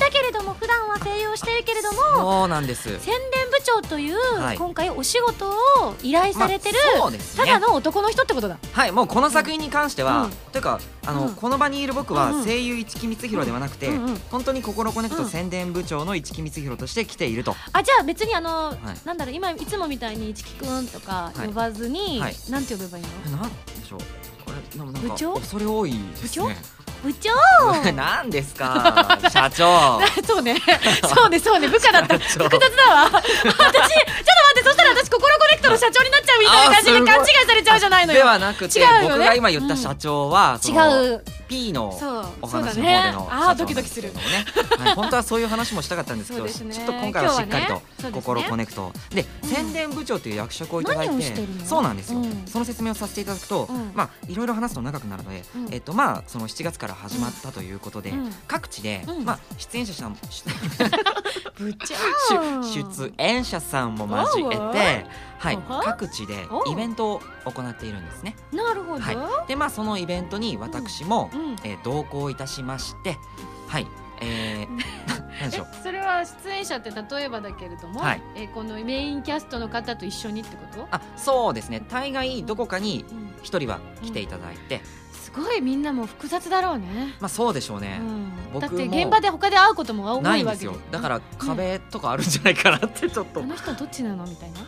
[0.00, 1.98] だけれども普段は声優をしてるけれども。
[2.16, 2.82] そうなんです。
[2.82, 4.56] 宣伝部長という、はい。
[4.58, 5.54] 今回お仕事を
[6.02, 7.46] 依頼されてる、まあそうですね。
[7.46, 8.58] ただの男の人ってことだ。
[8.72, 10.30] はいもうこの作品に関しては、うん。
[10.52, 11.34] というかあの、うん。
[11.34, 12.44] この場にいる僕はうんうん。
[12.44, 15.28] 声優市来光弘ではなくて、うんうん本当にココロコネクトうん。
[15.28, 19.06] 宣伝部長の市来光弘として来ていると、あじゃあ別にあの、い。
[19.06, 22.34] なんだろう今いつもみたいに市来くんとかはい呼ばずに、はい。
[22.50, 23.10] なんて呼べばいいの？
[23.26, 23.98] えなんでしょう。
[24.44, 25.34] これななんか部長？
[25.34, 26.56] 恐れ多いですね。
[26.78, 26.81] 部
[27.14, 27.30] 長。
[27.92, 30.00] なんですか社長。
[30.26, 30.60] そうね。
[31.14, 31.68] そうねそうね。
[31.68, 32.18] 部下だった。
[32.18, 33.10] 複雑だわ。
[33.10, 36.02] 私ちょっと待ってそしたら私ココロコネクトの社長
[36.72, 38.18] 感じで勘違いされちゃうじゃないのよ。
[38.18, 39.08] ではなくて、違うよね。
[39.08, 41.24] 僕が今言った社長は、その違う。
[41.48, 41.88] P の
[42.40, 43.12] お話の方でね。
[43.12, 44.08] のああドキドキする。
[44.12, 44.18] ね、
[44.78, 46.50] はい、本当はそういう話もしたかったんですけどね。
[46.50, 48.90] ちょっと今回はしっかりと心コネクト。
[49.10, 51.34] で,、宣伝部長という役職をいただいて
[51.64, 52.46] そうなんですよ、うん。
[52.46, 53.92] その説明をさせていただくと、うん。
[53.94, 55.74] まあいろいろ話すと長くなるので、うん。
[55.74, 58.30] えっとまあその7月から始まったということで、うん。
[58.46, 59.24] 各地で、うん。
[59.24, 60.18] まあ出演者さん部
[61.74, 61.94] 長
[62.62, 65.06] 出出演者さんも交えおうて、
[65.38, 66.72] はいおは、各地でおう。
[66.72, 68.36] イベントを行っているんですね。
[68.52, 69.12] なるほど、は
[69.44, 71.56] い、でまあそのイベントに私も、うん。
[71.64, 73.16] えー同行いたしまして
[73.66, 73.86] はい。
[74.20, 75.21] えー、
[75.82, 78.22] それは出演者って例えばだけれども、はい。
[78.36, 81.84] えこのメインキャストの方と一緒にってこと、あそうですね。
[81.88, 83.32] 大概どこかにうん。
[83.42, 84.80] 一人は来ていただいて、
[85.12, 87.98] すごいみんなも複雑だろうね、まあそうでしょうね、
[88.54, 90.44] うん、だって現場で他で会うことも多ないん。
[90.44, 90.76] でいわけすよ。
[90.92, 94.60] だから壁とかあるんじゃないかなってちょっと、あの人どっちなのみたいな？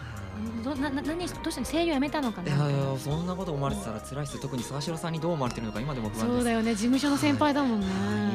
[0.64, 1.66] どなな何どうしたの？
[1.66, 4.34] 声優やめたのかいなやいやそんなこと思われてたら辛いです。
[4.34, 6.26] よ特に沢城さんにどう思われてるのか今でも不安です。
[6.26, 6.72] そうだよね。
[6.72, 7.92] 事務所の先輩だもんね、は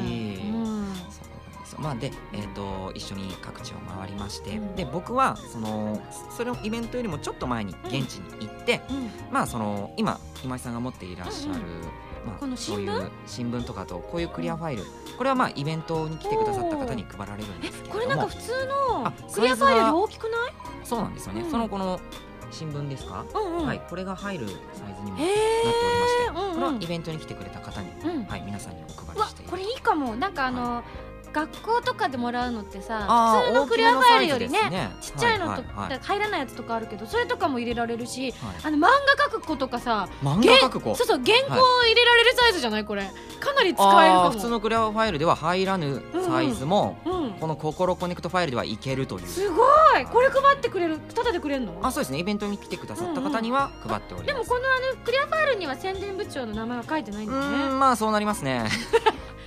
[0.08, 0.36] い。
[0.54, 0.59] うん
[1.70, 4.74] そうまあで、えー、と一緒に各地を回りまして、うん。
[4.74, 6.00] で僕はその
[6.36, 9.10] それのイベントよりもちょっと前に現地に行って、うん。
[9.30, 11.82] まあその今今井さんが持っていらっしゃる、うんうん。
[12.26, 12.86] まあ、この新聞？
[12.86, 14.82] そういう新聞とかとこういうクリアファイル、
[15.16, 17.94] これはまあイベントに来てくださった方に配られるんですけれども。
[17.94, 20.52] これなんか普通のあクリアファイルより大きくない？
[20.84, 21.50] そうなんですよね、うん。
[21.50, 22.00] そのこの
[22.50, 23.66] 新聞ですか、うんうん。
[23.66, 23.82] はい。
[23.88, 24.56] これが入るサイ
[24.94, 25.36] ズにもなってお
[25.94, 28.24] りまして、うんこれはうんイベントに来てくれた方に、うん。
[28.24, 30.16] はい皆さんにお配りしてこれいいかも。
[30.16, 30.82] なんかあの、
[31.32, 36.00] 学校とかでもらうのってさ普通のクリアファイルよりね大きめのサイズですちっちゃいのと、はいはいはい。
[36.00, 38.56] 入らないやつとかあるけどそれとかも入れられるしはい。
[38.64, 38.88] あの漫
[39.18, 40.94] 画描く子とかさ漫画描く子？
[40.96, 42.84] そうそう原稿入れられるサイズじゃない？
[42.84, 43.10] これ。
[43.40, 49.26] かなり使えるかも普通のクリアファイルでは入らぬサイズも、うんこのココロコネクトファイルではいけるという。
[49.26, 49.64] すご
[49.98, 50.04] い。
[50.04, 51.78] これ配ってくれるタダでくれるの？
[51.82, 52.18] あそうですね。
[52.18, 57.56] イベントに来てくださった方には配っております、でもこのあのクリアファイルには宣伝部長の名前は書いてないんうだよね。
[57.78, 58.64] まあそうなりますね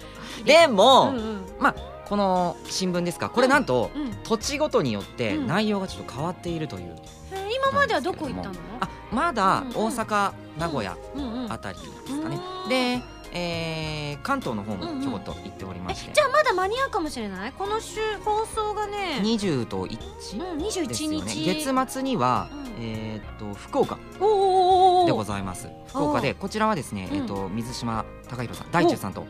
[0.46, 1.42] でも、うんうん。
[1.60, 1.76] まあ
[2.08, 3.30] この新聞ですか。
[3.30, 5.48] これなんと、うん土地ごとによってうん。
[5.48, 6.96] 内容がちょっと変わっているという、
[7.32, 8.56] えー今まではどこ行ったの？
[8.82, 12.70] あまだうんうん大阪、名古屋うんうんあたりですかね、うん。
[12.70, 13.02] で、
[13.32, 17.52] えー関東の方もちょこっと行っておりまえして、じゃあまだ間に合うかもしれない？
[17.54, 19.20] この週放送がね。
[19.24, 21.32] 20と1、うん、です21よね。
[21.32, 22.64] 日月末には、うん。
[22.80, 25.68] えーっと福岡でございます。
[25.88, 27.18] 福岡でこちらはですね、うん。
[27.18, 29.26] えーっと水島貴弘さん大中さんと。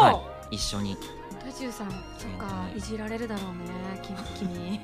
[0.00, 0.96] は一緒に、
[1.44, 4.80] 大中さんそっかうんいじられるだろうねき 君。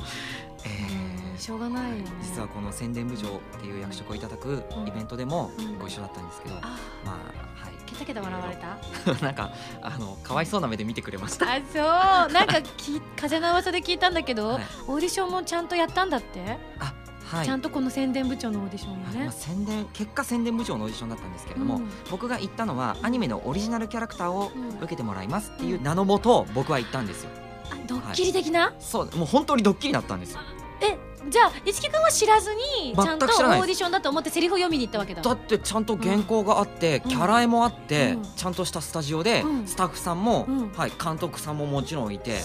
[0.64, 0.86] え
[1.32, 2.04] うんしょうがないよね。
[2.22, 4.88] 実はこの宣伝部長っていう役職をいただくうん。
[4.88, 5.78] イベントでもうん。
[5.78, 6.60] ご一緒だったんですけど、あ。
[7.04, 7.72] まあはい。
[7.86, 9.14] ケタケタ笑われた？
[9.24, 9.50] なんか
[9.82, 11.52] あのかわいそうな目で見てくれました。
[11.52, 12.32] あそう。
[12.32, 14.62] なんかき 風の噂で聞いたんだけど、はい。
[14.86, 16.92] オーディションもちゃんとやったんだって、あ
[17.32, 17.46] はい。
[17.46, 19.18] ちゃんとこの宣伝部長のオーディションもね。
[19.18, 21.88] はいまあ、宣伝結果宣伝部長のオーディションだったんですけれども、うん。
[22.10, 27.30] 僕が行ったのはアニメのオリジナルキャラクターをうん受けてもらいますっていう名のもと僕は行ったんですよ。
[27.70, 30.40] あドッキリ的な、そうもう本当にドッキリだったんですよ。
[30.82, 30.98] え
[31.30, 32.50] じゃあ一木君は知らず
[32.82, 35.22] にちゃんとオーディションだと思ってセリフを読みに行ったわけだ。
[35.22, 37.10] だってちゃんと原稿があって、うん。
[37.10, 38.22] キャラ絵もあって、うん。
[38.36, 39.66] ちゃんとしたスタジオで、うん。
[39.66, 40.72] スタッフさんも、うん。
[40.72, 42.38] はい、監督さんももちろんいて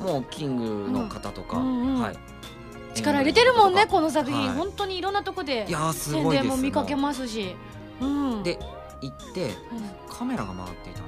[0.00, 2.00] もうキングの方とか、うんうん。
[2.00, 2.18] はい、
[2.96, 4.56] 力入れてるもんね演この作品、はい。
[4.56, 5.66] 本当にいろんなとこで。
[5.92, 7.54] 宣伝も見かけますし、
[8.00, 8.58] うん、で
[9.00, 9.54] 行ってうん。
[10.08, 11.02] カメラが回っていた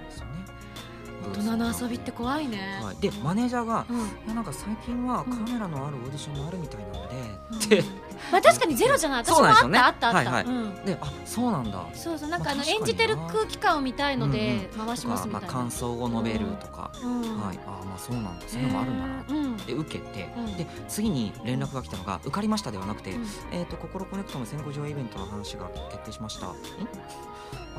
[1.32, 3.96] 大人の遊びって怖いね、はい、でマネージャーがうん。
[3.98, 5.44] いやなんか最近はうん。
[5.46, 7.14] カメラのあるオーディションもあるみたいなので、
[7.52, 7.58] うん。
[7.58, 7.84] って。
[8.32, 9.24] まあ確かにゼロじゃない。
[9.24, 9.78] 私 そうもあっなんですよね。
[9.78, 10.44] たあったあった、はいはい。
[10.44, 10.84] うん。
[10.84, 11.86] であそうなんだ。
[11.94, 12.28] そうそう。
[12.30, 17.40] なんかあの演じてる空気感を見たいので回しまあ、ますみたいな、感想を述べるとか、うん。
[17.40, 17.58] はい。
[17.66, 18.44] あまあそうなんだ。
[18.46, 19.46] そういうのもあるんだな、へー。
[19.46, 19.56] うん。
[19.58, 20.56] で受けて、うん。
[20.56, 23.26] で次に連絡が来たのが受かりましたではなくて、うん。
[23.52, 26.46] えっ、と心コネクトの先行上映イベントの話が決定しました。
[26.46, 26.50] ん？
[26.50, 26.54] あ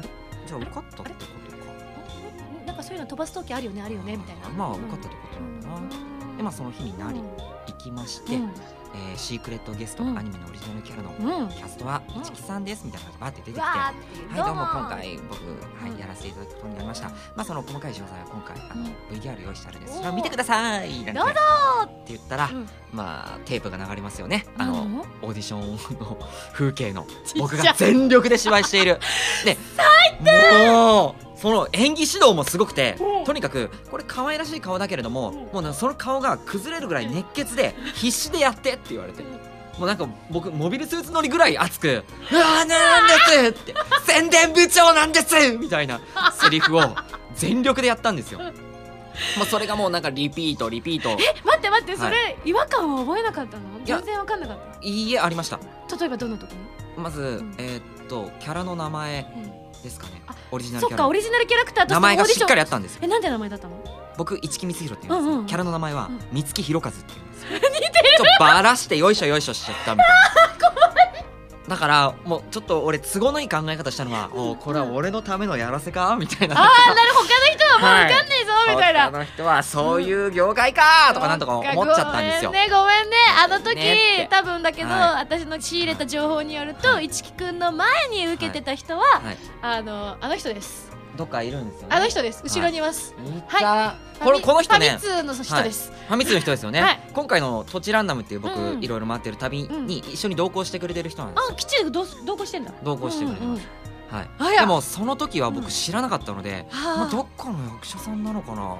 [0.01, 0.09] れ？
[0.47, 1.48] じゃあ受かったってことか？
[2.69, 4.49] なんかそういうの飛ばす時あるよねあるよねみたいな。
[4.49, 5.79] まあ受かったってことな。
[5.79, 5.89] ん。
[5.89, 8.53] だな、でまあその日になり、行きまして、うん。
[8.93, 10.17] えーシークレットゲスト、うん。
[10.17, 15.43] アニメのオリジナルキャラのうん、うんキャストは市木さんですみたいな感じでバーって出てきて、はいどうも今回僕、
[15.81, 15.97] はいうん。
[15.99, 17.09] やらせていただくことになりました。
[17.09, 19.17] まあその細かい詳細は今回あの、うん。
[19.17, 19.97] VTR 用意してあるんです。
[19.97, 21.33] それを見てくださいなんてどうぞ
[21.85, 22.13] って。
[22.13, 22.69] 言ったら、うん。
[22.93, 24.45] まあテープが流れますよね。
[24.57, 26.17] あのオーディションの
[26.53, 27.05] 風景の
[27.37, 28.99] 僕が全力で芝居している。
[29.45, 29.57] で
[30.21, 33.23] もうその演技指導もすごくてうん。
[33.25, 39.23] とにかくこれ可愛らしい顔だけれどももうその顔が崩れるぐらい熱血で必死でやってって言われて。
[39.77, 43.13] もうなんか僕モビルスーツ乗りぐらい熱く「うわーなんで
[43.55, 43.73] す!」って
[44.05, 46.01] 「宣伝部長なんです!」みたいな
[46.33, 46.81] セリフを
[47.35, 48.39] 全力でやったんですよ。
[48.39, 51.11] もうそれがもうなんかリピートリピート。
[51.11, 51.23] 待
[51.57, 53.63] って待ってそはれ、違和感は覚えなかったの？
[53.85, 53.97] や。
[53.99, 55.57] 全然わかんなかっいいえありました。
[55.87, 56.53] た例えばどんなとこ
[56.97, 57.01] に？
[57.01, 57.55] まず、ん。
[57.57, 59.25] えーっとキャラの名前
[59.83, 60.21] ですかね。
[60.27, 61.03] あオリジナルそっキャラ。
[61.03, 62.99] かオリジナルキャラクターとして名前がしっかりりあったんですよ。
[63.03, 63.75] えなんて名前だったの？
[64.17, 65.45] 僕一木光弘って言うんですけど、うんうん。
[65.45, 66.19] キャラの名前はうん。
[66.33, 67.49] 三月弘和って言うんですよ。
[67.57, 67.91] 似てる。
[68.17, 70.78] ちょっとバラしてよいしょよいしょしちゃったみたいな
[71.69, 76.17] だからもうちょっと俺都合のいい考え方したのは、おこれは俺のためのやらせか？
[76.19, 76.59] みたいな。
[76.59, 79.05] ああなる他の人はもう分かんねえぞ、みたいな。
[79.05, 82.49] 他の人はそういう業界かとかなんとか思っちゃったんですよ。
[82.49, 84.99] ごめんねごめんねあの時、ね多分だけど、はい。
[85.19, 87.05] 私の仕入れた情報によると、はい。
[87.05, 89.37] 一木くんの前に受けてた人は、はい。
[89.61, 90.88] あのあの人です
[91.19, 91.95] どっかいるんですよね。
[91.97, 92.41] あの人です。
[92.45, 93.41] 後ろにいます、い。
[93.51, 93.95] た。
[94.23, 94.91] これファミこの人ね。
[94.91, 96.99] ファミ通の人です、ファミ通の人ですよね、はい。
[97.13, 98.83] 今回の土地ランダムっていう僕、うんうん。
[98.83, 101.49] いろいろ回ってる旅に一緒に同行してくれてる人なんですよ。
[101.51, 103.67] あきっちり同同行してんだ同行してくれてます、
[104.11, 104.61] あはい、ら。
[104.61, 105.55] でもその時はうん。
[105.55, 108.77] 僕知らなかったので、はあまあ、どっかの役者さんなのかな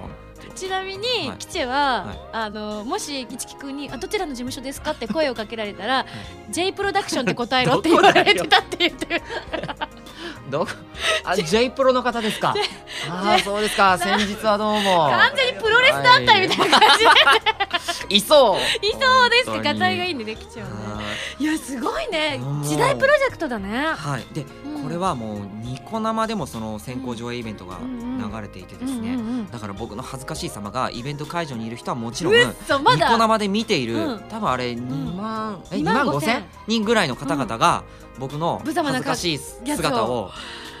[0.54, 1.38] ちなみに、はい。
[1.38, 2.18] キチェは、はい。
[2.32, 6.06] あのもし一木くんにあ「どちらの事務所ですか?」って声をかけられたら
[6.48, 9.22] 「J プロダクションって答えろ」って言われてたって言ってる
[10.50, 10.72] どこ
[11.24, 12.54] あ J プロの方ですか？
[13.08, 13.96] ああそうですか。
[13.98, 15.08] 先日はどうも。
[15.08, 18.20] 完全にプロレス団体みたいな感じで、い。
[18.20, 18.86] そう。
[18.86, 20.94] いそうですってガタイがいいんでねキチェはね。
[20.94, 21.00] は
[21.38, 21.44] い。
[21.44, 22.40] やすごいね。
[22.62, 23.86] 時代プロジェクトだね。
[23.86, 24.34] はい。
[24.34, 24.82] で、うん。
[24.82, 29.18] これはもうニコ生でもその先行上映イベントが流れていてですね、
[29.52, 34.20] だから僕の恥ずかしい様がイベント会場にいる人はもちろんニコ生で見ている、うん。
[34.28, 36.44] 多分あれ2万、え2 2万万5 5千千？
[36.66, 37.84] 人ぐらいの方々が
[38.20, 39.38] 僕の無様な恥ずかしい
[39.76, 40.30] 姿を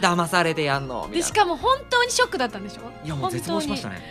[0.00, 2.82] 騙されてやんのでしかも本当にショックだったんでしょ？
[3.04, 4.02] いやもう絶望しましたね。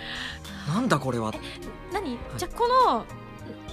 [0.68, 1.32] なんだこれは。
[1.94, 3.06] 何、じゃあこの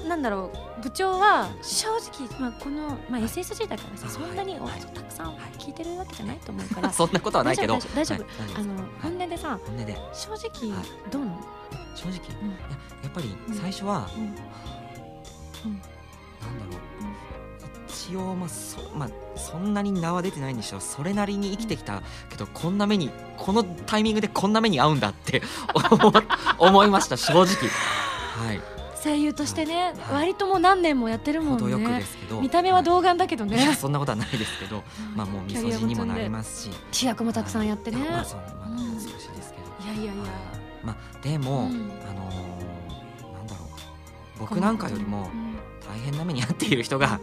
[0.08, 4.14] なんだろう部長は正直、まあ、この、まあ、SSG だからさ、はい。
[4.14, 7.74] そんなにおはいたくさん聞いてるわけじゃないと思うから、 そんなことはないけど。
[7.74, 8.28] 大丈夫大丈夫はい。
[8.56, 9.98] あの本音でさ本音で。
[10.14, 10.86] 正直はい。
[11.10, 11.40] どうなの、
[11.94, 12.22] 正直、いや
[13.02, 13.54] やっぱりうん。
[13.54, 14.26] 最初は、うん。
[14.26, 14.42] なんだ
[16.76, 17.04] ろう、
[18.08, 20.80] 一応まあそ,、まあ、そんなに名は出てないんでしょう。
[20.80, 25.42] それなりに生きてきたけどこんな目にこのタイミングでこんな目に遭うんだって
[25.90, 26.12] 思
[26.58, 27.44] 思いました正直。
[27.44, 28.60] はい。
[29.02, 30.14] 声優としてね、はい。
[30.14, 34.82] 割ともう何年もやってるもん程よくでねすけど見た目は童顔だけどはいいやねそんなことはないですけど
[35.14, 36.70] まあもうみそじにもなりますし。
[36.92, 38.00] 主役もたくさんやってね、い。
[38.00, 39.00] まあそうまあうん。
[39.00, 40.22] 少しですけど、いやいやいや。
[40.22, 40.30] はい。
[40.84, 41.90] まあでも、うん。
[42.08, 44.38] あのーなんだろう。
[44.38, 45.45] 僕なんかよりもうん
[45.96, 47.20] 大変な目に遭っている人が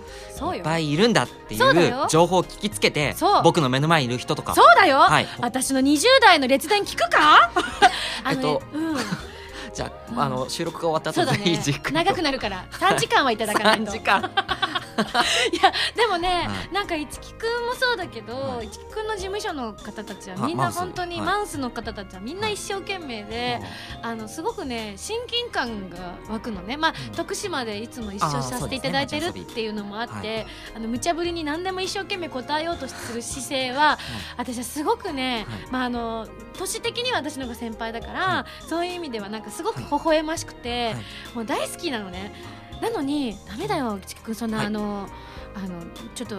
[0.55, 1.73] いっぱいいるんだっていそう
[2.09, 4.55] 情報を聞きつけて僕の目の前にいる人とか。
[4.55, 5.27] そうだよ、はい。
[5.39, 7.51] 私の20代の列伝聞くか？
[8.29, 8.97] えっとうん。
[9.73, 12.65] じゃあ,、うんあの収録が終わった後ぜひじっくりと長くなるから。
[12.71, 13.85] 3時間はいただかないと。
[13.91, 14.31] 3時間
[15.51, 16.73] いやでもね、はい。
[16.73, 18.67] なんか一木くんもそうだけど、はい。
[18.67, 21.25] 一木くんの事務所の方たちははいみんな本当にはい。
[21.25, 23.59] マウスの方たちはみんな一生懸命で、
[24.01, 27.15] あのすごくね親近感が湧くのね、まあうん。
[27.15, 30.45] 徳島でいつも一緒させていただいてるっていうのもあって、はい。
[30.75, 33.97] あの無茶ぶりに何でも一生懸命答えようとする姿勢は
[34.37, 35.71] 私はすごくね、はい。
[35.71, 36.27] まあ、あの
[36.57, 40.95] 年的には私の方が先輩だから、はそういう意味ではなんかすごく微笑ましくて、はい。
[41.35, 42.33] もう大好きなのね
[42.83, 44.67] なのにダメだよちきくんそんな、はい。
[44.67, 45.07] あの
[45.55, 45.83] あの
[46.15, 46.35] ちょっと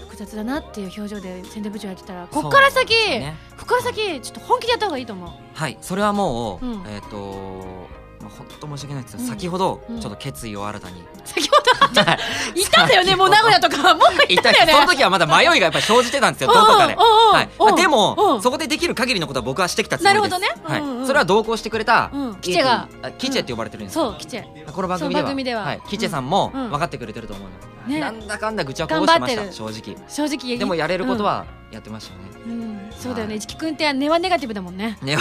[0.00, 3.34] 複雑だなっていう表情で宣伝部長やってたらこっから先、ね。
[3.56, 5.30] こっから先ちょっと本気でやった方がいいと思う。
[5.54, 5.78] はい。
[5.80, 6.86] それはもう、うん。
[6.86, 7.95] えっ、とまあ
[8.28, 9.30] 本当申し訳ないですけど、うん。
[9.30, 10.00] 先ほどうん。
[10.00, 12.18] ちょっと決意を新たに、先ほどは
[12.54, 16.94] い いたんだよねもう名古屋とかもう言ったんですその時はまだ迷いがやっぱり生じてたんですよどこかで。
[16.94, 17.34] うんうんうん。
[17.34, 18.42] はいまあ、でうんも、うん。
[18.42, 20.30] そこでできる限りのことは僕はしてきたつもりです。
[20.30, 20.62] なるほどね。
[20.64, 20.80] はい。
[20.80, 22.34] うんうんそれは同行してくれた、うん。
[22.36, 22.88] キチェが。
[23.00, 25.62] あキチェって呼ばれてるんですそう来てこの番組では。
[25.62, 25.72] は。
[25.74, 26.70] い、キチェさんもうん。
[26.70, 28.00] 分かってくれてると思います、ね。
[28.00, 29.96] なんだかんだ愚痴はこぼしてました正直。
[30.08, 30.58] 正直。
[30.58, 33.32] でもやれることはやってましたよね、うん、うんそうだよね。
[33.32, 34.98] はい一木くんって根はネガティブだもんね。
[35.02, 35.16] ね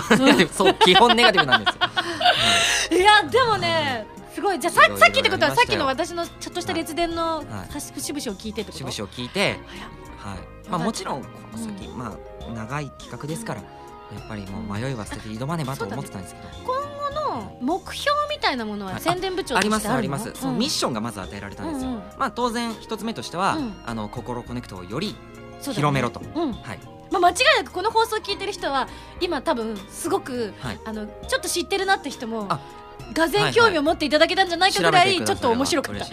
[0.51, 1.75] そう基本ネガティブなんです
[2.93, 3.03] よ、 い。
[3.03, 4.59] やでもねすごい。
[4.59, 7.45] じゃあささっきってことはさっきの私のちょっとした列伝のはい。
[7.79, 8.85] 節々を聞いてってこと？
[8.85, 9.59] 節々を聞いて、
[10.17, 10.69] はい。
[10.69, 11.97] まあ、もちろんこの先、うん。
[11.97, 13.67] まあ、長い企画ですからや
[14.19, 19.01] っぱりもう迷いは捨てて挑まねばと思ってたんですけど、今後の目標みたいなものははい。
[19.01, 20.17] 宣伝部長とありましてあるの？
[20.17, 23.73] すあります、そのミッションがまず与えられたんですよ、まあ当然一つ目としては、うん。
[23.85, 25.15] あの心コネクトをより
[25.61, 26.53] 広めろと、うん。
[26.53, 26.79] はい。
[27.11, 28.87] まあ、間違いなくこの放送を聞いてる人は
[29.21, 30.79] 今多分すごくはい。
[30.85, 32.59] あのちょっと知ってるなって人もあ
[33.13, 35.91] がぜ興味を持っていただけたんじゃないかぐらいちょっと面白か。
[35.91, 36.05] った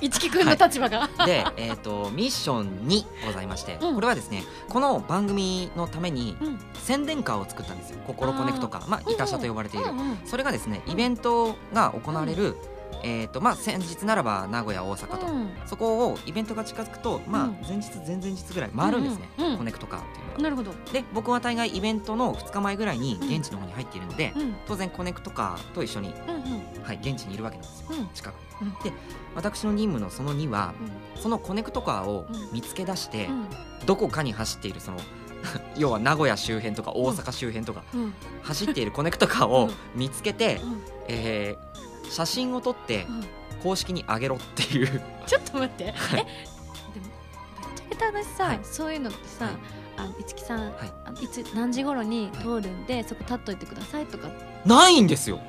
[0.00, 3.94] 市来くんの立場が、で、えー、とミッション2ございまして、うん。
[3.94, 6.58] これはですねこの番組のためにうん。
[6.74, 7.98] 宣伝カーを作ったんですよ。
[8.06, 8.88] ココロコネクトカー。
[8.88, 12.56] まあ痛車と呼ばれている、うんうんそれがですねイベントが行われる、
[13.02, 15.50] えーとまあ、先日ならば名古屋大阪と、うん。
[15.66, 20.42] そこをイベントが近づくと、まあうん、前日前々日ぐらい回るんですね、うんうんコネクトカーっていうのが。
[20.42, 20.72] なるほど。
[20.92, 23.28] で僕は大概イベントの2日前ぐらいにうん。
[23.28, 24.54] 現地の方に入っているので、うん。
[24.66, 26.82] 当然コネクトカーと一緒に、うんうん。
[26.82, 27.86] はい、現地にいるわけなんですよ。
[27.90, 28.08] うん。
[28.14, 28.74] 近くうんに。
[28.84, 28.92] で
[29.34, 30.74] 私の任務のその2は
[31.16, 32.52] そのコネクトカーをうん。
[32.52, 33.46] 見つけ出して、うん。
[33.86, 34.98] どこかに走っているその
[35.76, 38.14] 要は名古屋周辺とか大阪周辺とかうん。
[38.42, 40.82] 走っているコネクトカーを見つけて、うん。
[41.08, 43.24] えー写真を撮ってうん。
[43.62, 45.00] 公式に上げろっていう。
[45.26, 45.84] ちょっと待って。
[45.84, 46.26] えはい。
[46.94, 47.06] でも
[47.60, 48.60] ぶっちゃけた話さ、はい。
[48.64, 49.54] そういうのってさ、はい。
[49.96, 50.84] あの五木さん、は
[51.20, 51.24] い。
[51.24, 54.28] いつ何時頃に通るんで、そこ立っといてくださいとか。
[54.64, 55.40] ないんですよ。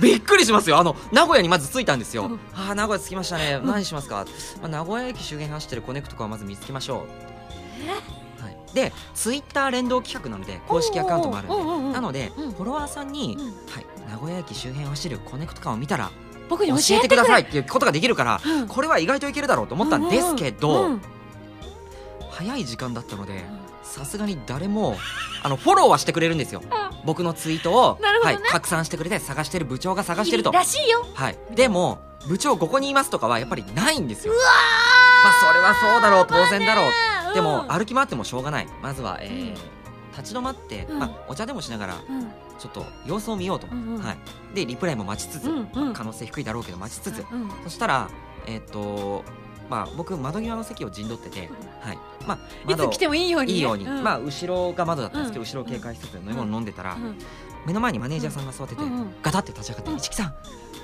[0.00, 0.78] びっくりしますよ。
[0.78, 2.40] あの名古屋にまず着いたんですよ、うん。
[2.54, 4.26] ああ名古屋着きましたね、ん何しますか、
[4.60, 7.04] まあ、名古屋駅周辺走ってるコネクトカーをまず見つけましょ
[8.40, 11.92] う、はい、でツイッター連動企画なので公式アカウントもあるんで。
[11.92, 12.52] なので、うん。
[12.52, 13.44] フォロワーさんに、うん。
[13.44, 13.50] は
[13.80, 16.10] い、名古屋駅周辺を走るコネクトカーを見たら
[16.48, 18.68] 僕に教教えてくださいっていうことができるから、うん。
[18.68, 21.02] これは意外といけるだろうと思ったんですけど、うん
[22.30, 23.44] 早い時間だったので
[23.82, 24.96] さすがに誰も
[25.42, 26.62] あのフォローはしてくれるんですよ。
[27.04, 28.08] 僕のツイートを、ね。
[28.22, 30.50] はい、拡散してくれて探してる部長が探してると。
[30.50, 31.06] らしいよ。
[31.14, 34.32] はい、でも部長ここにいますとかはやっぱりないんですよ。
[34.32, 36.82] まあそれはそうだろう当然だろ
[37.32, 37.34] う。
[37.34, 38.68] でも歩き回ってもしょうがない。
[38.82, 39.56] まずは、えー
[40.12, 40.98] 立ち止まって、うん。
[40.98, 42.30] まあ、お茶でもしながらうん
[42.62, 43.74] ちょっと様子を見ようと、う。
[43.74, 44.02] んうん。
[44.02, 44.16] はい、
[44.54, 45.92] でリプライも待ちつつ、うんうん。
[45.92, 48.08] 可能性低いだろうけど待ちつつ、うんそしたら
[48.46, 49.24] えーっと
[49.68, 51.50] まあ僕窓際の席を陣取ってて、
[51.80, 51.98] はい。
[52.26, 52.38] ま
[52.68, 53.58] あ、いつ来てもいいようにね。
[53.58, 54.02] いいように、うん。
[54.02, 55.46] まあ後ろが窓だったんですけど、うん。
[55.46, 57.18] 後ろを警戒しつつ飲み物飲んでたら、うん。
[57.66, 58.82] 目の前にマネージャーさんが座ってて、
[59.22, 60.34] ガタって立ち上がって「うん市木さん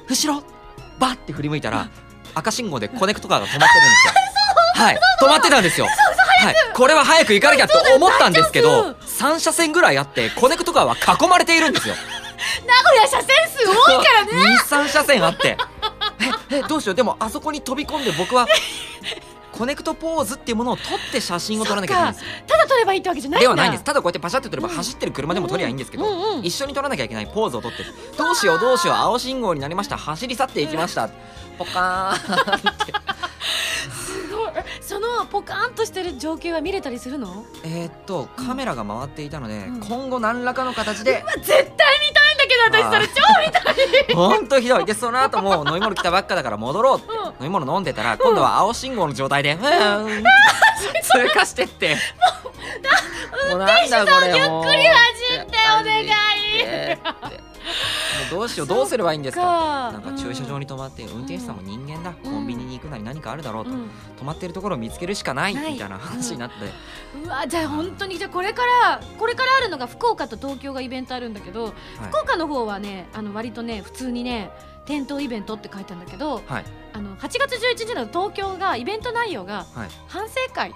[0.08, 0.42] 後ろ!」
[0.98, 1.88] バッて振り向いたら、
[2.34, 4.12] 赤信号でコネクトカーが止まってるんですよ
[4.78, 4.98] はい。
[5.20, 5.86] 止まってたんですよ。
[6.40, 8.96] はい、これは早く行かなきゃと思ったんですけどそうだよ
[9.34, 11.94] 3車線ぐらいあってコネクトカーは囲まれているんですよ。
[12.66, 14.58] 名古屋車線数多いからね。
[14.64, 15.56] 23車線あって。
[16.50, 16.94] ええどうしよう。
[16.94, 18.46] でもあそこに飛び込んで僕は
[19.52, 22.28] コネクトポーズっていうものを撮って写真を撮らなきゃいけないんですよ。
[22.46, 26.44] ただ取ればいいってわけじゃないではないんですただこうやってパシャって撮ればうん走ってる車でも撮りゃいいんですけど、うんうん。
[26.44, 27.78] 一緒に撮らなきゃいけないポーズを撮って
[28.16, 28.96] どうしようどうしよう。
[28.96, 29.96] 青信号になりました。
[29.96, 31.10] 走り去っていきました。
[31.58, 32.92] ポカーンって
[34.80, 37.44] そのポカーンとしてる情景は見れたりするの？
[37.64, 39.80] えーっとカメラが回っていたので、うん。
[39.80, 41.24] 今後何らかの形で。
[41.36, 41.74] 絶対見
[42.14, 43.14] たいんだけど私それ超
[43.44, 43.58] 見た
[44.12, 44.14] い。
[44.14, 44.84] ほんとひどい。
[44.84, 47.26] でその後も飲み物来たばっかだから戻ろうって、うん。
[47.26, 49.60] 飲み物飲んでたら今度は青信号の状態で、うん、
[51.02, 51.96] 通過してって。
[53.50, 54.96] もうなんだこれもうゆっくり走
[55.42, 56.08] ってお願い
[58.26, 59.42] う どうしようどうすればいいんですか？
[59.42, 59.92] か。
[59.92, 63.90] なんか駐車場に止まって運転手さんも人間だ、コンビニに行くなり何かあるだろうと、うん。
[64.20, 65.54] 止まってるところを見つけるしかない。
[65.54, 66.56] みたいな話になって、
[67.24, 71.72] うわじゃあ本当にじゃあこれからこれからあるのが福岡と東京がイベントあるんだけど、はい。
[72.10, 74.50] 福岡の方はねあの割とね普通にね
[74.86, 76.64] 店頭イベントって書いてあるんだけどはい。
[76.94, 79.88] あの8月11日の東京がイベント内容がはい。
[80.08, 80.74] 反省会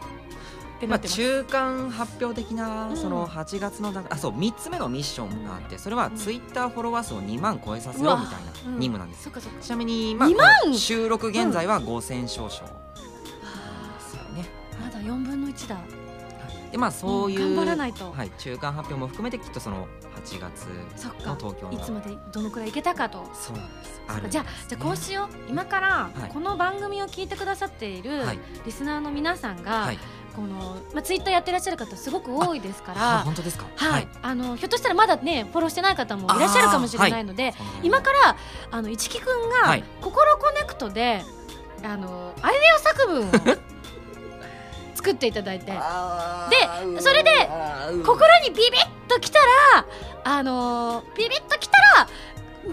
[0.83, 2.97] ってまあ、なってます、中間発表的なうん。
[2.97, 6.17] その8月の段階あそう3つ目のミッションがあってそれはうん。
[6.17, 8.79] ツイッターフォロワー数を2万超えさせようみたいなうん。
[8.79, 9.25] 任務なんです。
[9.25, 9.63] そっかそっか。
[9.63, 14.49] ちなみに、まあ、2万この収録現在は5000少々ですよね、
[14.81, 15.77] まだ4分の1だ。
[16.73, 18.11] でまあそういう、ん頑張らないと。
[18.13, 19.87] はい、中間発表も含めてきっとその
[20.25, 20.65] 8月
[21.27, 21.73] の東京の。
[21.73, 23.29] いつまでどのくらいいけたかと。
[23.35, 24.03] そうなんです。
[24.09, 25.51] あるんですじゃあじゃあこうしよう。
[25.51, 26.31] 今からはい。
[26.31, 28.39] この番組を聞いてくださっているはい。
[28.65, 29.99] リスナーの皆さんが、はい
[30.35, 33.67] このまあ、ツイッターやってらっしゃる方すごく多いですかあら本当ですか？
[33.77, 38.37] はい、あのひょっとしたらまだねフォローしてない方もいらっしゃるかもしれないので、そんな今から
[38.71, 39.85] あの市木くんが、はい。
[40.01, 41.23] 心コネクトで
[41.85, 43.33] あのアイデア作文を
[44.95, 45.67] 作っていただいて。
[45.67, 45.77] で
[47.01, 47.31] それで
[48.05, 49.39] 心にビビッときた
[49.75, 49.85] ら
[50.25, 52.09] あのビビッときたら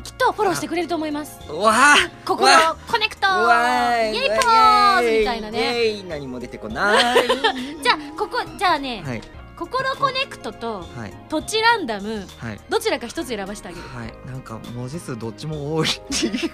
[0.03, 1.39] きっとフォローしてくれると思います。
[1.49, 2.47] うわーココロ
[2.87, 3.27] コネクト。
[3.27, 6.03] イエイポーズみたいなね。
[6.07, 7.27] 何も出てこない。
[7.81, 9.21] じゃあここじゃあね、はい
[9.59, 11.13] ココロコネクトとはい。
[11.27, 12.59] 土地ランダムはい。
[12.69, 13.83] どちらか一つ選ばせてあげる。
[13.89, 16.47] はい、なんか文字数どっちも多い7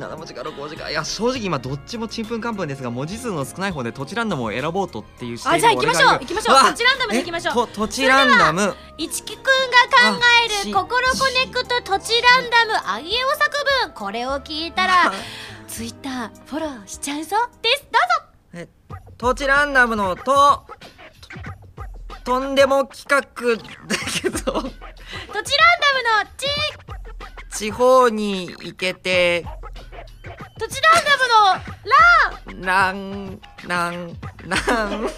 [0.16, 0.90] 文字か6文字か。
[0.90, 6.12] いや正直今どっちもちんぷんかんぷんですが文字数の少ない方で土地ランダムを選ぼうとっていうあじゃあ行きましょう。
[6.12, 6.56] 行きましょう。
[6.56, 7.54] わ土地ランダムで行きましょう。
[7.54, 8.74] と土地ランダム。
[8.96, 10.20] 一木くんが考
[10.64, 13.50] える心コネクト土地ランダムあげお作
[13.84, 13.92] 文。
[13.92, 15.12] これを聞いたら
[15.68, 17.36] ツイッターフォローしちゃうぞ。
[17.60, 17.86] です。
[17.92, 18.66] どうぞ。
[18.66, 18.68] え
[19.18, 20.64] 土地ランダムのと
[22.28, 23.24] ととんでも企画だ
[24.20, 24.36] けど。
[24.36, 24.84] 土地ランダ
[25.40, 25.46] ム
[26.12, 26.46] のち
[27.50, 29.46] 地方に行けて。
[30.58, 34.14] 土地ランダムのラなんなん
[34.44, 35.08] なん。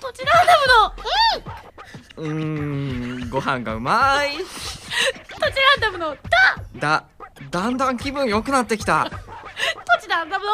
[0.00, 0.58] 土地ランダ
[2.16, 4.38] ムのうんうーんご飯がうまい。
[4.38, 4.48] 土地
[5.38, 6.18] ランダムのだ
[6.78, 7.04] だ
[7.50, 9.10] だんだん気分良くなってきた。
[9.10, 10.44] 土地だんだも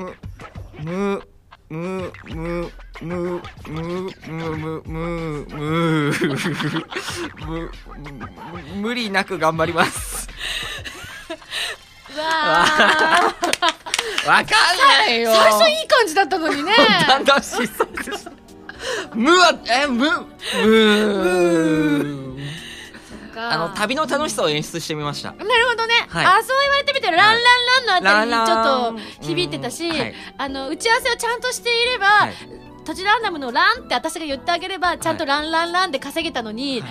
[0.00, 0.16] うむ。
[0.82, 1.22] む
[1.68, 6.14] むむむむむむむむむ
[8.76, 10.28] 無理なく頑張ります。
[12.14, 13.34] うわあ。
[14.26, 14.52] わかんな
[15.08, 15.32] いよ。
[15.32, 16.72] 最初いい感じだったのにね。
[17.08, 18.30] だんだん失速した。
[19.14, 20.26] むはえむむ。
[23.34, 25.32] あの旅の楽しさを演出してみました。
[25.32, 26.26] なるほどね、はい。
[26.26, 27.44] あそう言われてみたら「ランラン
[27.86, 28.64] ラン」のあたりにちょっ
[29.20, 29.90] と響いてたし、
[30.38, 32.34] あの打ち合わせをちゃんとしていれば、はい
[32.84, 36.90] 土地ランダムの「ラン」って私が言ってあげればちゃんと「ランランラン」で稼げたのに、はい。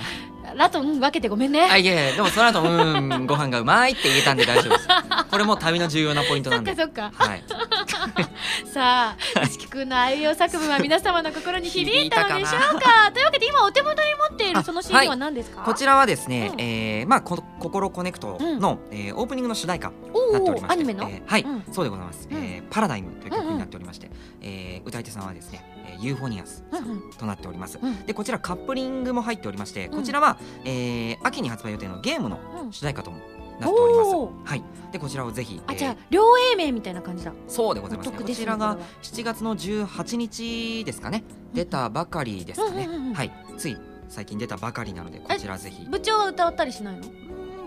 [0.56, 4.88] ラと「うん」分けてごめんね、あいやいやでもその後うんご飯がうまいって言えたんで大丈夫です。
[5.30, 6.72] これも旅の重要なポイントそなんで。
[6.72, 7.12] っかそっか。
[7.14, 7.44] はい。
[8.66, 9.16] さあ
[9.46, 13.12] 石木くんのあいうえお作文は皆様の心に響いたのでしょうか？
[13.14, 16.62] というわけで今お手元に持っているあその CD は何ですか、こちらはですね、うん。
[16.62, 20.68] えーまあこ「心コネクトの」えーオープニングの主題歌おなっておりまして。
[20.68, 21.64] おアニメの、えーはい、うん。
[21.72, 22.38] そうでございます、うん。
[22.38, 24.10] えーパラダイムという曲になっておりまして、
[24.42, 27.12] えー歌い手さんはですね、えーユーフォニアスうんうん。
[27.12, 28.06] となっております、うん。
[28.06, 29.98] でこちらカップリングも入っておりましてうん。
[29.98, 33.18] こちらは、えー秋に発売予定のゲームのうん主題歌とも
[33.60, 34.16] なっております、
[34.50, 34.64] はい。
[34.92, 36.24] でこちらをぜひ、あ、えーじゃあ両
[36.54, 37.32] A 名みたいな感じだ。
[37.48, 38.18] そうでございますね。
[38.18, 38.90] こちらがこれは。
[39.04, 41.24] 7月の18日ですかね。
[41.54, 43.14] 出たばかりですかね、うんうんうんうん。
[43.14, 43.32] はい。
[43.58, 43.78] つい
[44.10, 45.86] 最近出たばかりなのでこちらぜひ。
[45.86, 47.04] 部長は歌ったりしないの？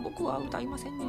[0.04, 1.04] 僕は歌いませんね。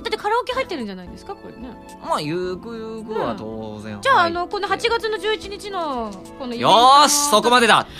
[0.00, 1.68] ってカラオケ入ってるんじゃないですかこれね。
[2.00, 4.26] まあゆくゆくは当然、じゃあ,、はい。
[4.28, 7.86] あのこの8月の11日のこのよのーしそこまでだ。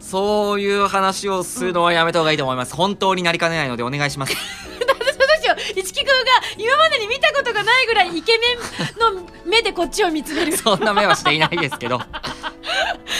[0.00, 2.74] そういう話をするのはやめた方がいいと思います。
[2.74, 4.34] 本当になりかねないのでお願いします。
[4.80, 5.54] どうしよ。
[5.54, 6.14] う一木君が
[6.56, 10.56] 今までに見たことがないぐらいイケメンの目でこっちを見つめる。
[10.56, 12.00] そんな目はしていないですけど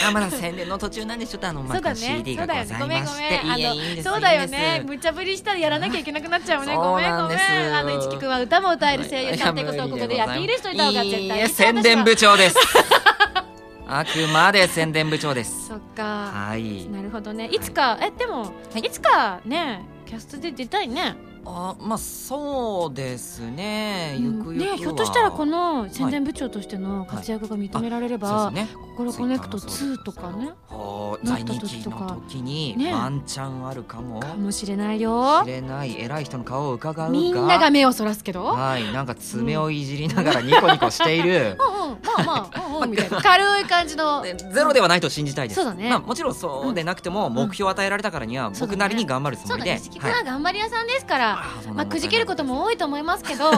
[0.08, 2.86] あまだ宣伝の途中なんでちょっとあの、まあ、CD がございましてそうだよね。
[2.86, 3.58] ごめんごめん。
[3.58, 4.84] いやあのそうだよね。
[4.86, 6.74] 無茶ぶりしたらやらなきゃいけなくなっちゃうね。
[6.74, 12.56] ごめんごめなんあの一木君は歌も歌える声優さんってことをここでアピールしといた方が絶対いい宣伝部長です。
[13.88, 15.68] あくまで宣伝部長です。
[15.68, 16.02] そっか。
[16.32, 16.88] はい。
[16.88, 17.46] なるほどね。
[17.46, 21.16] いつか、えでも、い、つかねキャストで出たいね
[21.48, 24.16] あまあそうですね。
[24.18, 28.80] ゆくゆくは、ねひょっとしたらこの宣伝部長としての活躍が認められれば、そうですね。
[28.96, 30.50] 心コネクト2とかね。
[30.68, 32.18] はあなった在時とか。
[32.28, 34.18] 時にねワンチャンあるかも。
[34.18, 35.42] かもしれないよ。
[35.44, 38.44] しれない偉い人の顔を伺うがみんなが目をそらすけど。
[38.44, 38.92] はい。
[38.92, 41.56] なんか爪をいじりながらニコニコしている。
[41.60, 42.90] うんうんまあまあうんうん。
[42.90, 44.22] みたいな軽い感じの。
[44.22, 45.60] でゼロではないと信じたいです。
[45.60, 45.90] そうだね。
[45.90, 49.80] まあ、もちろんそうでなくても目標を与えられたからには僕なりに頑張るつそうだもりで、ね。
[49.80, 51.35] 石木君は頑張り屋さんですから、
[51.66, 53.50] まあ、なくじけることも多いと思いますけど、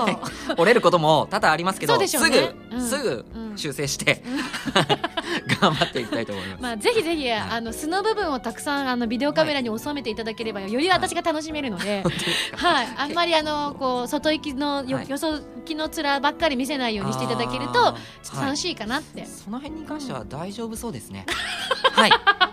[0.56, 2.08] 折れることも多々ありますけどね。
[2.08, 2.80] すぐ、うん。
[2.88, 3.58] すぐうん。
[3.58, 4.22] 修正して、
[5.60, 7.40] 頑張っていきたいと思います、まあ、ぜひぜひ、はい。
[7.40, 12.68] あの素の部分をたくさんあのビデオカメラに収めていただければより私が楽しめるので、本当ですか？
[12.68, 15.08] はい、あんまりあのこう外行きのよ、はい。
[15.08, 17.94] よそ行きの面ばっかり見せないようにしていただけるとちょっ
[18.36, 21.26] と楽しいかなって、その辺に関しては大丈夫そうですね。
[21.92, 22.10] はい。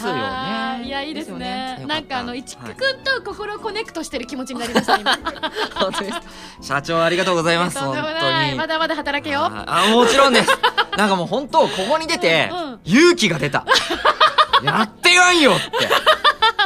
[0.00, 0.20] ですよね。
[0.22, 0.86] はい。
[0.86, 1.78] いやいいですよね。
[1.80, 4.98] よなんかあの一木くんと心コネクトしてる気持ちになりました
[6.60, 7.78] 社長ありがとうございます。
[7.78, 8.00] 本当
[8.50, 8.54] に。
[8.56, 9.40] まだまだ働けよ。
[9.42, 10.48] ああもちろんです。
[10.96, 12.80] なんかもう本当ここに出て、うんうん。
[12.84, 13.64] 勇気が出た。
[14.62, 15.88] やってやんよって。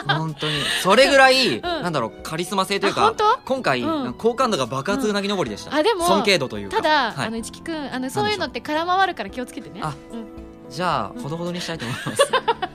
[0.06, 0.52] 本当に。
[0.82, 1.62] それぐらい、ん。
[1.62, 3.14] なんだろうカリスマ性というか
[3.44, 4.14] 今回、うん。
[4.14, 6.76] 好感度が爆発うなぎ登りでした、あでも尊敬度というか。
[6.76, 7.26] ただ、はい。
[7.28, 9.80] あの一木くんあのそういうのって空回るから気をつけてね。
[9.82, 10.44] あうん。
[10.70, 12.32] じゃあほどほどにしたいと思います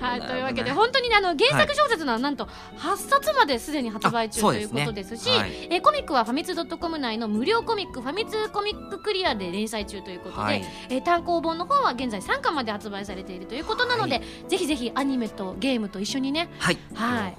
[0.00, 2.46] はい、というわけで本当にねあの原作小説のはなんと
[2.78, 5.68] 8冊まですでに発売中ということですしはい。
[5.70, 10.64] えーコミックはファミツドットコム内の無料コミックファミツコミッククリアで連載中ということで、はい。
[10.90, 16.50] えー単行本の方は現在3巻まで発売されているということなので、はぜひぜひアニメとゲームと一緒にね。
[16.58, 17.34] はい、はい。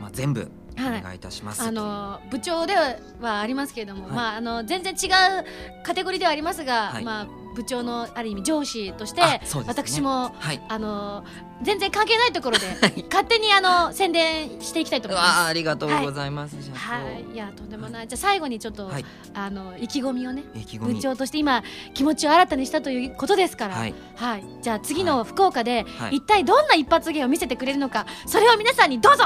[0.00, 2.74] まあ、全部おはい願いいたします、あの部長で
[3.20, 4.12] はありますけれども、はい。
[4.12, 7.04] まあ、あの全然違うカテゴリーではありますが、はい。
[7.04, 9.40] まあ、部長のある意味上司として、ね。
[9.66, 10.60] 私もはい。
[10.68, 11.24] あの
[11.62, 12.66] 全然関係ないところで
[13.08, 15.38] 勝手にあの宣伝していきたいとう思います。
[15.38, 16.76] わあありがとうございます、社長。
[16.76, 19.04] はい、いやとんでもない、じゃあ最後にちょっと、はい。
[19.34, 20.78] あの意気込みをねみ。
[20.78, 21.62] 部長として今
[21.94, 23.94] 気持ちを新たにしたということですから、はい。
[24.16, 26.16] はい、じゃあ次の福岡で、はい。
[26.16, 29.24] 一体どんな一発芸を見せてくれるのかそれを皆さんにどうぞ。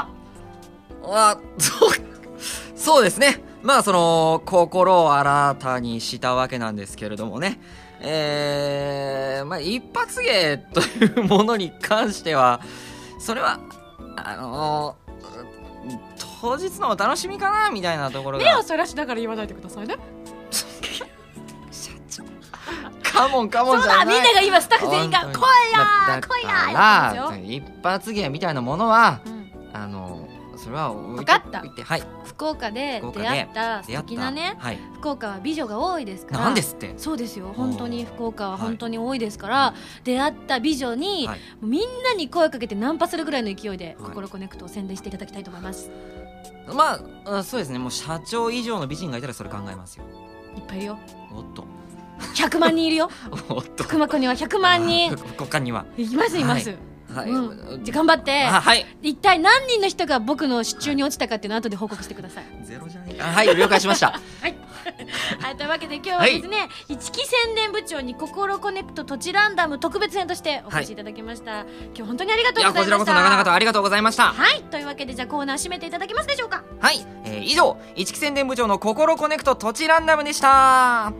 [1.03, 1.89] あそう
[2.75, 3.43] そうですね。
[3.61, 7.59] まあその心を新たにしたわけなんですけれどもね
[8.01, 12.61] えー、まあ一発芸というものに関しては
[13.19, 13.59] それは
[14.15, 14.95] あの
[16.41, 18.45] 当日のお楽しみかなみたいなところが。
[18.45, 19.97] 目をそらしながら言わないでくださいね。
[21.71, 22.23] 社 長
[23.03, 24.05] カモンカモンじゃない。
[24.05, 25.33] だみんなが今スタッフ全員が来いや
[25.77, 27.59] まあー来いよ。
[27.59, 29.51] 一発芸みたいなものはうん。
[29.73, 30.27] あの
[30.57, 31.59] それは置いわかった。
[31.59, 32.03] はい
[32.39, 34.79] 福岡で出会った素敵なねはい。
[34.93, 36.45] 福岡は美女が多いですから。
[36.45, 36.93] なんですって。
[36.95, 37.51] そうですよ。
[37.53, 39.73] 本当に福岡ははい本当に多いですから、
[40.05, 41.39] 出会った美女に、はい。
[41.61, 44.09] みんなに声をかけてナンパするぐらいの勢いで「はい。
[44.11, 45.91] ココロコネクト」を宣伝していただきたいと思います。
[46.73, 46.93] ま
[47.25, 47.77] ああそうですね。
[47.77, 50.05] もう社長以上の美人がいたらそれ考えますよ。
[50.55, 50.99] いっぱいいるよ。
[51.35, 51.65] おっと。
[52.35, 53.09] 100万人いるよ。
[53.49, 53.83] おっと。
[53.83, 55.17] 福間には100万人。
[55.37, 55.85] こ他には。
[55.97, 56.73] いますいます、
[57.13, 58.43] はい、うん、じゃあ頑張って。
[58.43, 58.85] あはい。
[59.01, 62.45] 一体何人の人が僕の支柱に落ちたかっていうのを後で報告してください。
[62.63, 64.19] ゼロじゃねえかはい了解しました。
[65.39, 71.61] はい、というわけで今日はですね、市来宣伝部長にココロコネクトトチランダム特別編としてお越しいただきました。
[71.61, 72.97] 今日本当にありがというやございました。
[72.97, 74.33] こちらこそ長々とありがとうございました。
[74.33, 76.63] はい、というわけでじゃあコーナー締めていただけますでしょうか。
[76.79, 81.13] はい、えー以上一木宣伝部長の心コネクト土地ランダムでした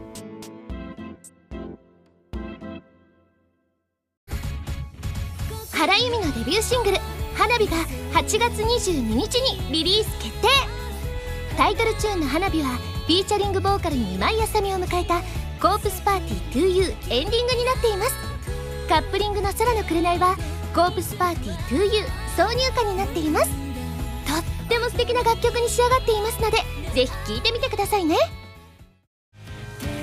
[5.80, 6.98] 原由美のデビューシングル
[7.36, 7.78] 「花火」が
[8.12, 10.50] 8月22日にリリース決定。
[11.56, 15.22] タイトルチューンの「花火」はフィーチャリングボーカルに今井あさみを迎えた
[15.66, 18.16] 「コープスパーティー 2U」エンディングになっています。
[18.90, 20.36] カップリングの「空の紅」は
[20.76, 22.06] 「コープスパーティー 2U」
[22.36, 23.50] 挿入歌になっています。
[24.28, 26.58] とっても素敵な楽曲に仕上がっていますので
[26.94, 28.18] ぜひ聴いてみてくださいね。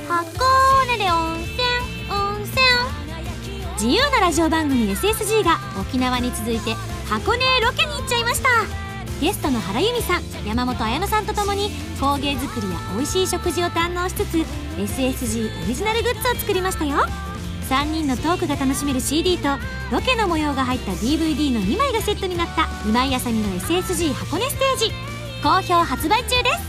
[0.09, 1.66] 箱根で温泉温泉
[3.77, 6.73] 自由なラジオ番組 SSG が沖縄に続いて
[7.11, 8.49] 箱根ロケに行っちゃいました。
[9.21, 11.71] ゲストの原由美さん山本彩乃さんとともに
[12.01, 14.39] 工芸作りや美味しい食事を堪能しつつ
[14.79, 17.05] SSG オリジナルグッズを作りましたよ。
[17.69, 19.49] 3人のトークが楽しめる CD と
[19.93, 24.93] ロケの模様が入った DVD の2枚がセットになった今井あさみの SSG 箱根ステージ。
[25.43, 26.66] 好評発売中です。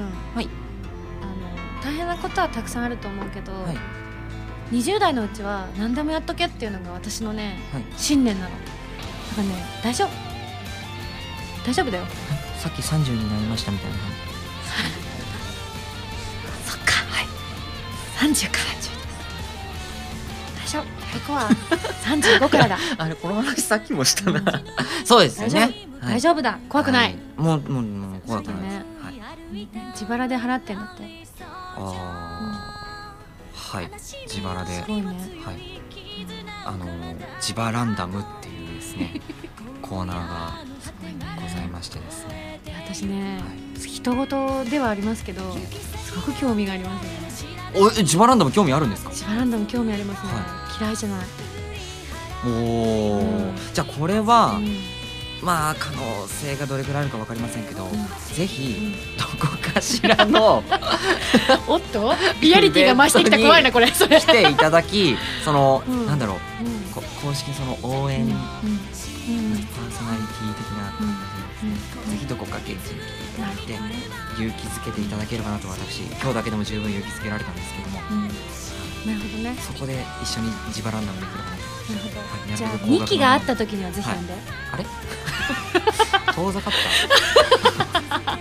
[0.00, 0.34] ちきくん。
[0.34, 0.48] はい
[1.22, 3.76] あの大変なことはたくさんあると思うけど、はい
[4.72, 8.50] 20代のうちは何でもやっとけっていうのが私のね、はい信念なの。
[8.50, 8.62] だか
[9.38, 10.10] らね、大丈夫。
[11.66, 12.04] 大丈夫だよ。
[12.58, 13.96] さっき30になりましたみたいな
[16.66, 16.92] そっか。
[17.10, 17.26] はい。
[18.32, 18.90] 30からです。
[20.56, 20.84] 大丈夫。
[21.10, 21.48] ここは
[22.06, 22.78] 35からだ。
[22.98, 24.62] あれこの話さっきもしたな
[25.04, 26.58] そうですよねはい大丈夫だ。
[26.68, 27.16] 怖くない。
[27.36, 28.84] はもうもうもう怖くないねはい
[29.92, 31.02] 自腹で払ってんだって。
[31.76, 33.76] あー。
[33.78, 33.90] はい。
[34.26, 34.78] 自腹で。
[34.78, 35.12] はすごいね。
[35.58, 35.80] い。
[36.64, 36.86] あの
[37.40, 39.14] 自腹ランダムっていうですね
[39.80, 40.92] コーナーがす
[41.42, 42.60] ございましてですね。
[42.84, 43.44] 私ね、は
[43.78, 45.56] 人事ではありますけど
[46.04, 47.50] すごく興味がありますね。
[47.74, 49.10] おえ自腹ランダム興味あるんですか？
[49.12, 51.26] 千葉ランドも興味ありますね、は嫌いじゃない、
[52.44, 53.22] おお、う
[53.52, 53.56] ん。
[53.72, 54.76] じゃあこれは、うん
[55.42, 57.90] まあ可能性がどれくらいあるか分かりませんけど、ん。
[58.34, 60.62] ぜひどこかしらの
[61.66, 62.12] おっと？
[62.40, 63.86] リアリティが増してきた怖いなこれ。
[63.92, 66.06] それ来ていただきその、うん。
[66.06, 66.80] なんだろううん。
[66.92, 68.30] こ公式その応援、うん。
[68.30, 68.36] うん。
[68.36, 71.08] パーソナリティ的な感
[72.02, 72.96] じで、ぜひどこか現地に来てい
[73.38, 73.72] ただいて、
[74.36, 78.00] 勇気づけていただければなと私今日だけでも十分勇気づけられたんですけども。
[78.10, 78.28] うん。
[79.06, 79.56] なるほどね。
[79.66, 81.56] そこで一緒に自腹ランダムできればな。
[81.56, 81.62] る
[82.02, 82.24] ほど、は
[82.54, 82.56] い。
[82.56, 84.34] じゃあなるべく高額な2期があった時にはぜひ呼んで、
[84.72, 84.84] あれ？
[86.40, 86.72] 遠ざかっ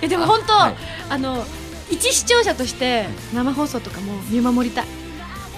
[0.00, 0.76] いやでも本当、たはい。
[1.10, 1.44] あの
[1.90, 4.86] 一視聴者として生放送とかも見守りたい。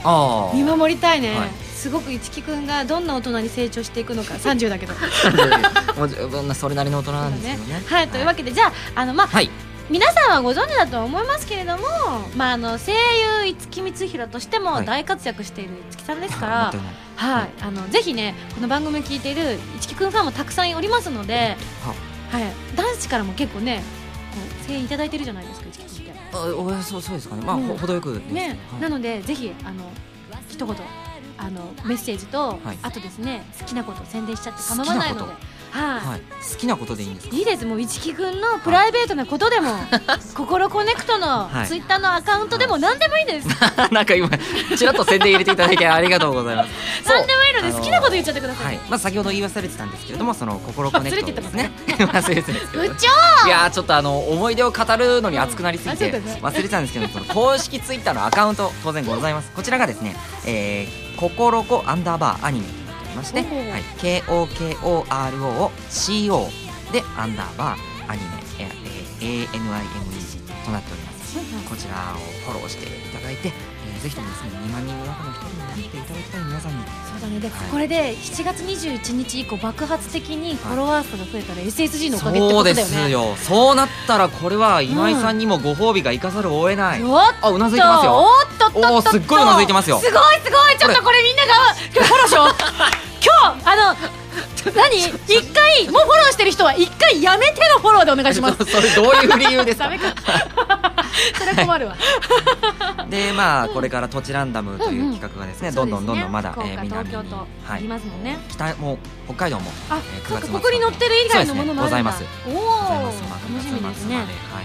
[0.04, 1.48] ああ見守りたいね、はい。
[1.74, 4.34] すごく一木くんがどんな大人に成長していくのか。
[4.34, 4.94] 30だけど。
[5.96, 6.04] も
[6.50, 7.82] うそれなりの大人なんですけどね。
[7.86, 8.08] はい。
[8.08, 9.50] というわけでじゃああのまあはい
[9.90, 11.84] 皆さんはご存知だとは思いますけれども、
[12.36, 14.86] まあ、あの声優五木光弘としてもはい。
[14.86, 21.56] 大活躍している五木さんですから、思ったようなはい、あのぜひねこの番組を聞いている一木くんファンもたくさんおりますので、
[22.30, 22.38] は。
[22.38, 23.82] い、男子からも結構ね
[24.66, 26.20] 声援いただいてるじゃないですか一木くんって。
[26.34, 27.42] あおそうそうですかね。
[27.42, 27.66] まあ、うん。
[27.68, 28.80] ほ程よくですね、はい。
[28.82, 29.90] なのでぜひあの
[30.50, 30.76] 一言
[31.38, 32.78] あのメッセージと、はい。
[32.82, 35.32] あとですね好きなことを宣伝しちゃって構わないので
[35.70, 37.36] はい、はい、好きなことでいいんですか？
[37.36, 37.66] いいです。
[37.66, 39.76] もう市来くんのプライベートなことでも
[40.36, 41.66] ココロコネクトのはい。
[41.66, 43.48] ツイッターのアカウントでも何でもいいです、
[43.92, 44.28] なんか今
[44.76, 46.70] ちらっと宣伝入れていただいてありがとうございます。
[47.08, 51.70] 何でもいいのであのー好きなこと言っちゃってください、はい、まあ先ほど言い忘れてたんですけれどもそのココロコネクトですね。
[51.98, 52.58] 忘れてた。
[52.78, 56.78] 部長いやーちょっとあの思い出を語るのに熱くなりすぎて忘れてた。
[56.80, 59.50] んですけどその公式ツイッターのアカウント当然ございます。
[59.54, 60.14] こちらがですね
[60.46, 62.66] えー、こころこアンダーバーアニメ
[63.18, 66.46] まして、はい、KOKORO を CO
[66.92, 68.38] でアンダーバーアニメ
[69.20, 71.38] え ANIME となっております。
[71.68, 76.84] こちらをフォローしていただいて、えーぜひともですね2万人の中の一人になっていただきたい皆さんに。
[76.84, 77.40] そうだね。
[77.40, 77.68] で、はい。
[77.68, 83.06] これで7月21日以降爆発的にフォロワー数が増えたら SSG のおかげってそうでことだよね。
[83.06, 83.36] すよ。
[83.36, 88.12] そうなったらこれは今井さんにもご褒美がいかざるを得ない、おっあうなずいてますよ。
[88.12, 89.10] おっとっとっとっと。
[89.10, 89.98] すっごいうなずいてますよ。
[89.98, 90.12] すごい
[90.44, 90.78] すごい。
[90.78, 91.52] ちょっとこれみんなが
[91.92, 92.44] 今日フォローしよ
[93.04, 93.96] う今日あの
[94.74, 94.96] 何？
[94.96, 98.64] 一回もうフォローしてる人は一回やめてのフォローでお願いします。
[98.66, 99.90] それどういう理由ですか？
[101.38, 101.96] それは困るわ。
[103.08, 107.34] でまあこれから土地ランダムという企画がですね、どんどんどんどんまだ、そうですね福岡南に。
[107.66, 107.82] はい。
[107.84, 111.86] ますもんね、北も北海道もあ、えーそっ9月ここに載ってる以外のものもね。
[111.86, 112.24] ございます。
[112.46, 113.12] おおまあ、楽
[113.64, 113.78] しみですね。
[113.80, 114.64] 9月末まではい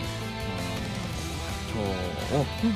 [1.73, 2.73] 今日を境に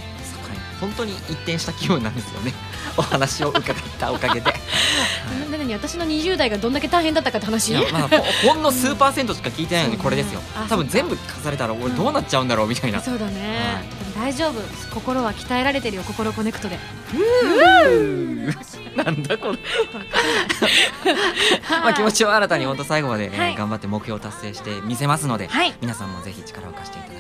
[0.79, 2.53] 本当に一転した気分なんですよね。
[2.97, 3.63] お話を伺っ
[3.99, 4.53] たおかげで。
[5.51, 7.73] ななに私の20代がどんだけ大変だったかって話。
[7.73, 8.17] まあほ
[8.53, 10.41] ほんの数パーセントしか聞いてないのにこれですよ。
[10.55, 13.83] あ多分全部聞かされたら俺どうなっちゃうんだろうみたいな、そうだね、
[14.15, 14.31] はい。
[14.31, 14.61] 大丈夫。
[14.93, 16.79] 心は鍛えられてるよ心コネクトで。
[18.95, 19.59] なんだこれ。
[21.69, 25.73] まあ気持ちを新たに本当最後まで、頑張って目標を達成してみせますので、はい。
[25.81, 27.16] 皆さんもぜひ力を貸していただ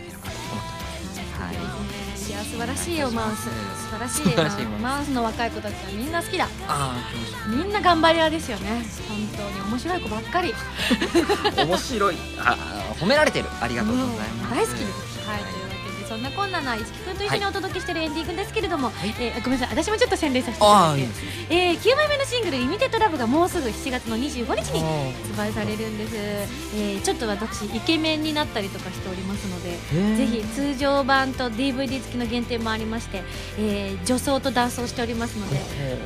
[2.51, 3.43] 素晴らしいよマウス。
[3.43, 3.49] 素
[3.91, 5.11] 晴らしいらしいマウス。
[5.11, 6.47] の若い子たちはみんな好きだ。
[6.67, 6.95] あ
[7.47, 8.83] みんな頑張り屋ですよね。
[9.07, 10.53] 本当に面白い子ばっかり。
[11.57, 12.15] あ面白い。
[12.39, 13.49] あー褒められてる。
[13.61, 14.55] ありがとうございます。
[14.55, 15.29] 大好きです。
[15.29, 15.66] はい、とい
[16.07, 18.91] そんなこんなな一木くんと一緒にお届けしてるエンディングですけれども、い。
[19.19, 19.77] えーごめんなさい。
[19.77, 21.37] 私もちょっと宣伝させていただいて。
[21.49, 24.81] えー、9枚目のシングル「リミテッドラブがもうすぐ7月の25日に
[25.13, 29.77] 発売されるんです、えーちょっと私イケメンになったりとかしておりますので
[30.17, 33.23] ぜひ通常版と DVD 付きの限定もありまして、
[33.59, 35.57] えー女装とダンスをしておりますので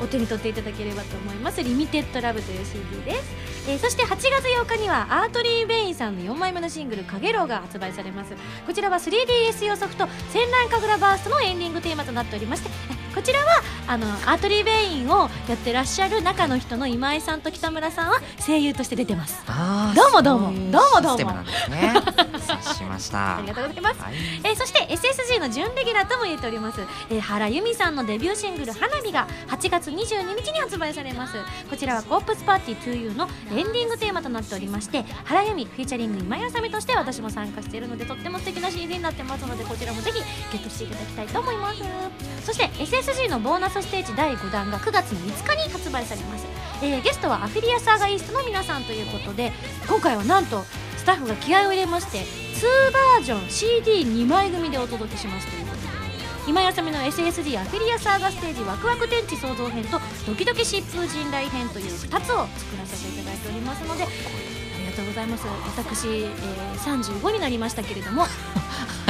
[0.02, 3.30] お手に取っていただければと思います「Limited Love という CD です、
[3.68, 8.32] えーそして8月8日には ARTERY VEIN さんの4枚目のシングル「かげろう」が発売されます。
[8.66, 13.46] こちらは 3DS 用ソフト「閃乱神楽バースト」のエンディングテーマとなっておりましてえこちらは
[13.86, 19.42] あの ARTERY VEIN をやってらっしゃる中の人の今井さんと北村さんは声優として出てます。
[19.94, 20.70] どうもどうも。
[20.70, 21.34] どうもどうも。
[22.54, 23.38] 察しました。
[23.38, 24.00] ありがとうございます。
[24.00, 24.14] はい。
[24.44, 26.80] えーそして SSG の準レギュラーとも言えております、
[27.10, 31.34] えー原由美さんのデビューシングル「花火」が8月22日に発売されます。
[31.70, 40.18] こちらは「コープスパーティー 2U」のエンディングテーマとなっておりまして原由美フィーチャリング今井あさみとして私も参加しているのでとっても素敵な CD になってますのでこちらもぜひ
[40.52, 41.82] ゲットしていただきたいと思います。
[42.44, 46.46] そして SSG のボーナスステージ第5弾が9月の5日に発売されます、
[46.82, 49.52] えーゲストはアフィリアサーガイーストの皆さんということで
[49.88, 50.64] 今回はなんと
[51.02, 52.22] スタッフが気合を入れまして2
[52.92, 55.82] バージョン CD2 枚組でお届けしますということ。
[55.82, 55.88] で
[56.46, 59.98] 今やさみの SSD アフィリアサーガステージワクワク天地創造編と
[60.28, 64.06] ドキドキ疾風陣雷編という2つを作らせていただいておりますので
[64.92, 66.72] がとうございます私、えー
[67.22, 68.28] 35になりましたけれどもは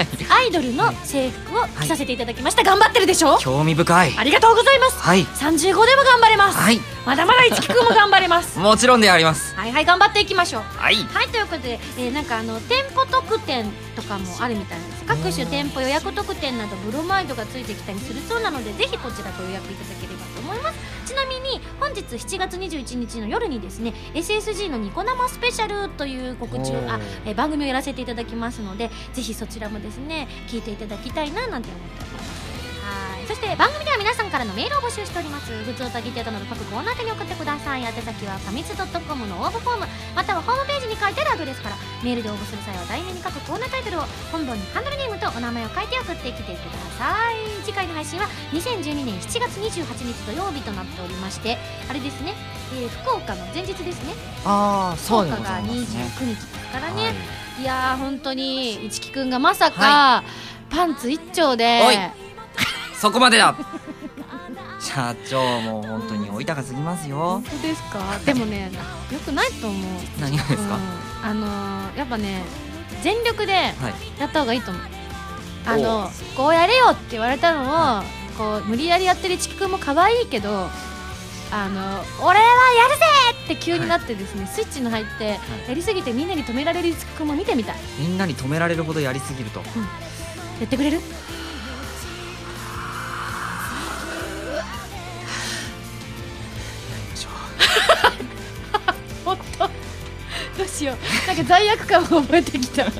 [0.02, 0.08] い。
[0.30, 3.36] アイドルの制服を着させていただきました、頑張ってるでしょ？
[3.38, 4.14] 興味深い。
[4.18, 5.22] ありがとうございますはい。
[5.24, 6.80] 35でも頑張れます、はい。
[7.04, 9.54] まだまだ一木くんも頑張れますもちろんであります。
[9.54, 10.96] はいはい頑張っていきましょうはい。
[10.96, 20.78] はいということで、えーなんかあの店舗特典とかもあるみたいです各種店舗予約特典などブロマイドがついてきたりするそうなのでぜひこちらご予約いただければと思います
[21.12, 32.41] ちなみに本日7月21日の夜にですね SSG のニコ生スペシャルという告知をあ、えー番組をやらせていただきますのでぜひそちらもですね聞いていただきたいななんて思っております
[32.82, 33.26] はい。
[33.26, 35.52] そして番組では皆さんからのメールを募集しております。
[35.64, 37.82] 普通歌ギテードなど各コーナー宛てに送ってください。
[37.82, 39.86] 宛先はファミツドットコムの応募フォーム。
[40.14, 46.54] またはホームページに書いてあるアドレスからメールで応募する際は題名に書くコーナータイトルを本文にハンドルネームとお名前を書いて送ってきてくだ
[46.98, 47.62] さい。
[47.64, 51.56] 次回の配信は2012年7月28日土曜日となっておりまして
[51.88, 52.34] あれですね、
[52.74, 54.14] えー福岡の前日ですね。
[54.44, 56.02] ああ、福そうで岡がございますね。
[56.18, 57.10] 29日ですからね、は
[57.58, 57.62] い。
[57.62, 60.24] いやー本当に一木くんがまさか、
[60.70, 62.12] パンツ一丁で
[63.02, 63.56] そこまでだ。
[64.80, 67.16] 社長もう本当においたかすぎますよ。
[67.18, 67.42] 本。
[67.42, 67.98] 当ですか？
[68.24, 68.70] でもね
[69.12, 70.00] よくないと思う。
[70.20, 71.28] 何がですか、うん。
[71.30, 72.42] あのーやっぱね
[73.02, 73.74] 全力ではい。
[74.20, 74.82] やった方がいいと思う。
[75.66, 78.02] あのこうやれよって言われたのを
[78.38, 80.70] こう無理やりやってる一木くんも可愛いけど
[81.50, 83.04] あの俺はやるぜ
[83.44, 87.76] って急になってですね、スイッチの入って、やりすぎてみんなに止められる一木くんも見てみたい。
[87.98, 89.60] みんなに止められるほどやりすぎると。
[89.60, 89.64] や
[90.64, 91.00] ってくれる？
[100.82, 101.26] しよう。
[101.26, 102.84] なんか罪悪感を覚えてきた。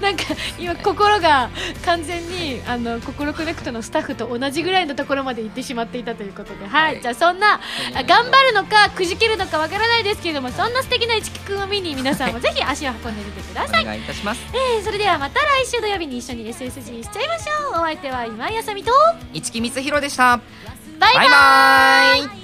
[0.00, 0.24] なんか
[0.58, 1.50] 今心が
[1.84, 7.02] 完全にあの心コネクトのスタッフと同じぐらいのところまで行ってしまっていたということで、はい、はい。
[7.02, 7.60] じゃあそんな
[7.94, 13.82] あ頑張るのかくじけるのかわからないですけれどもそんな素敵な市木くんを見に皆さんもぜひ足を運んでみてください。
[13.82, 14.40] お願いいたします。
[14.52, 17.80] えー、それではまた来週土曜日に一緒に SSG しちゃいましょう。
[17.80, 18.92] お相手は今井あさみと
[19.32, 20.40] 市木光弘でした。
[20.98, 21.28] バイバイ。
[21.28, 22.39] バイバ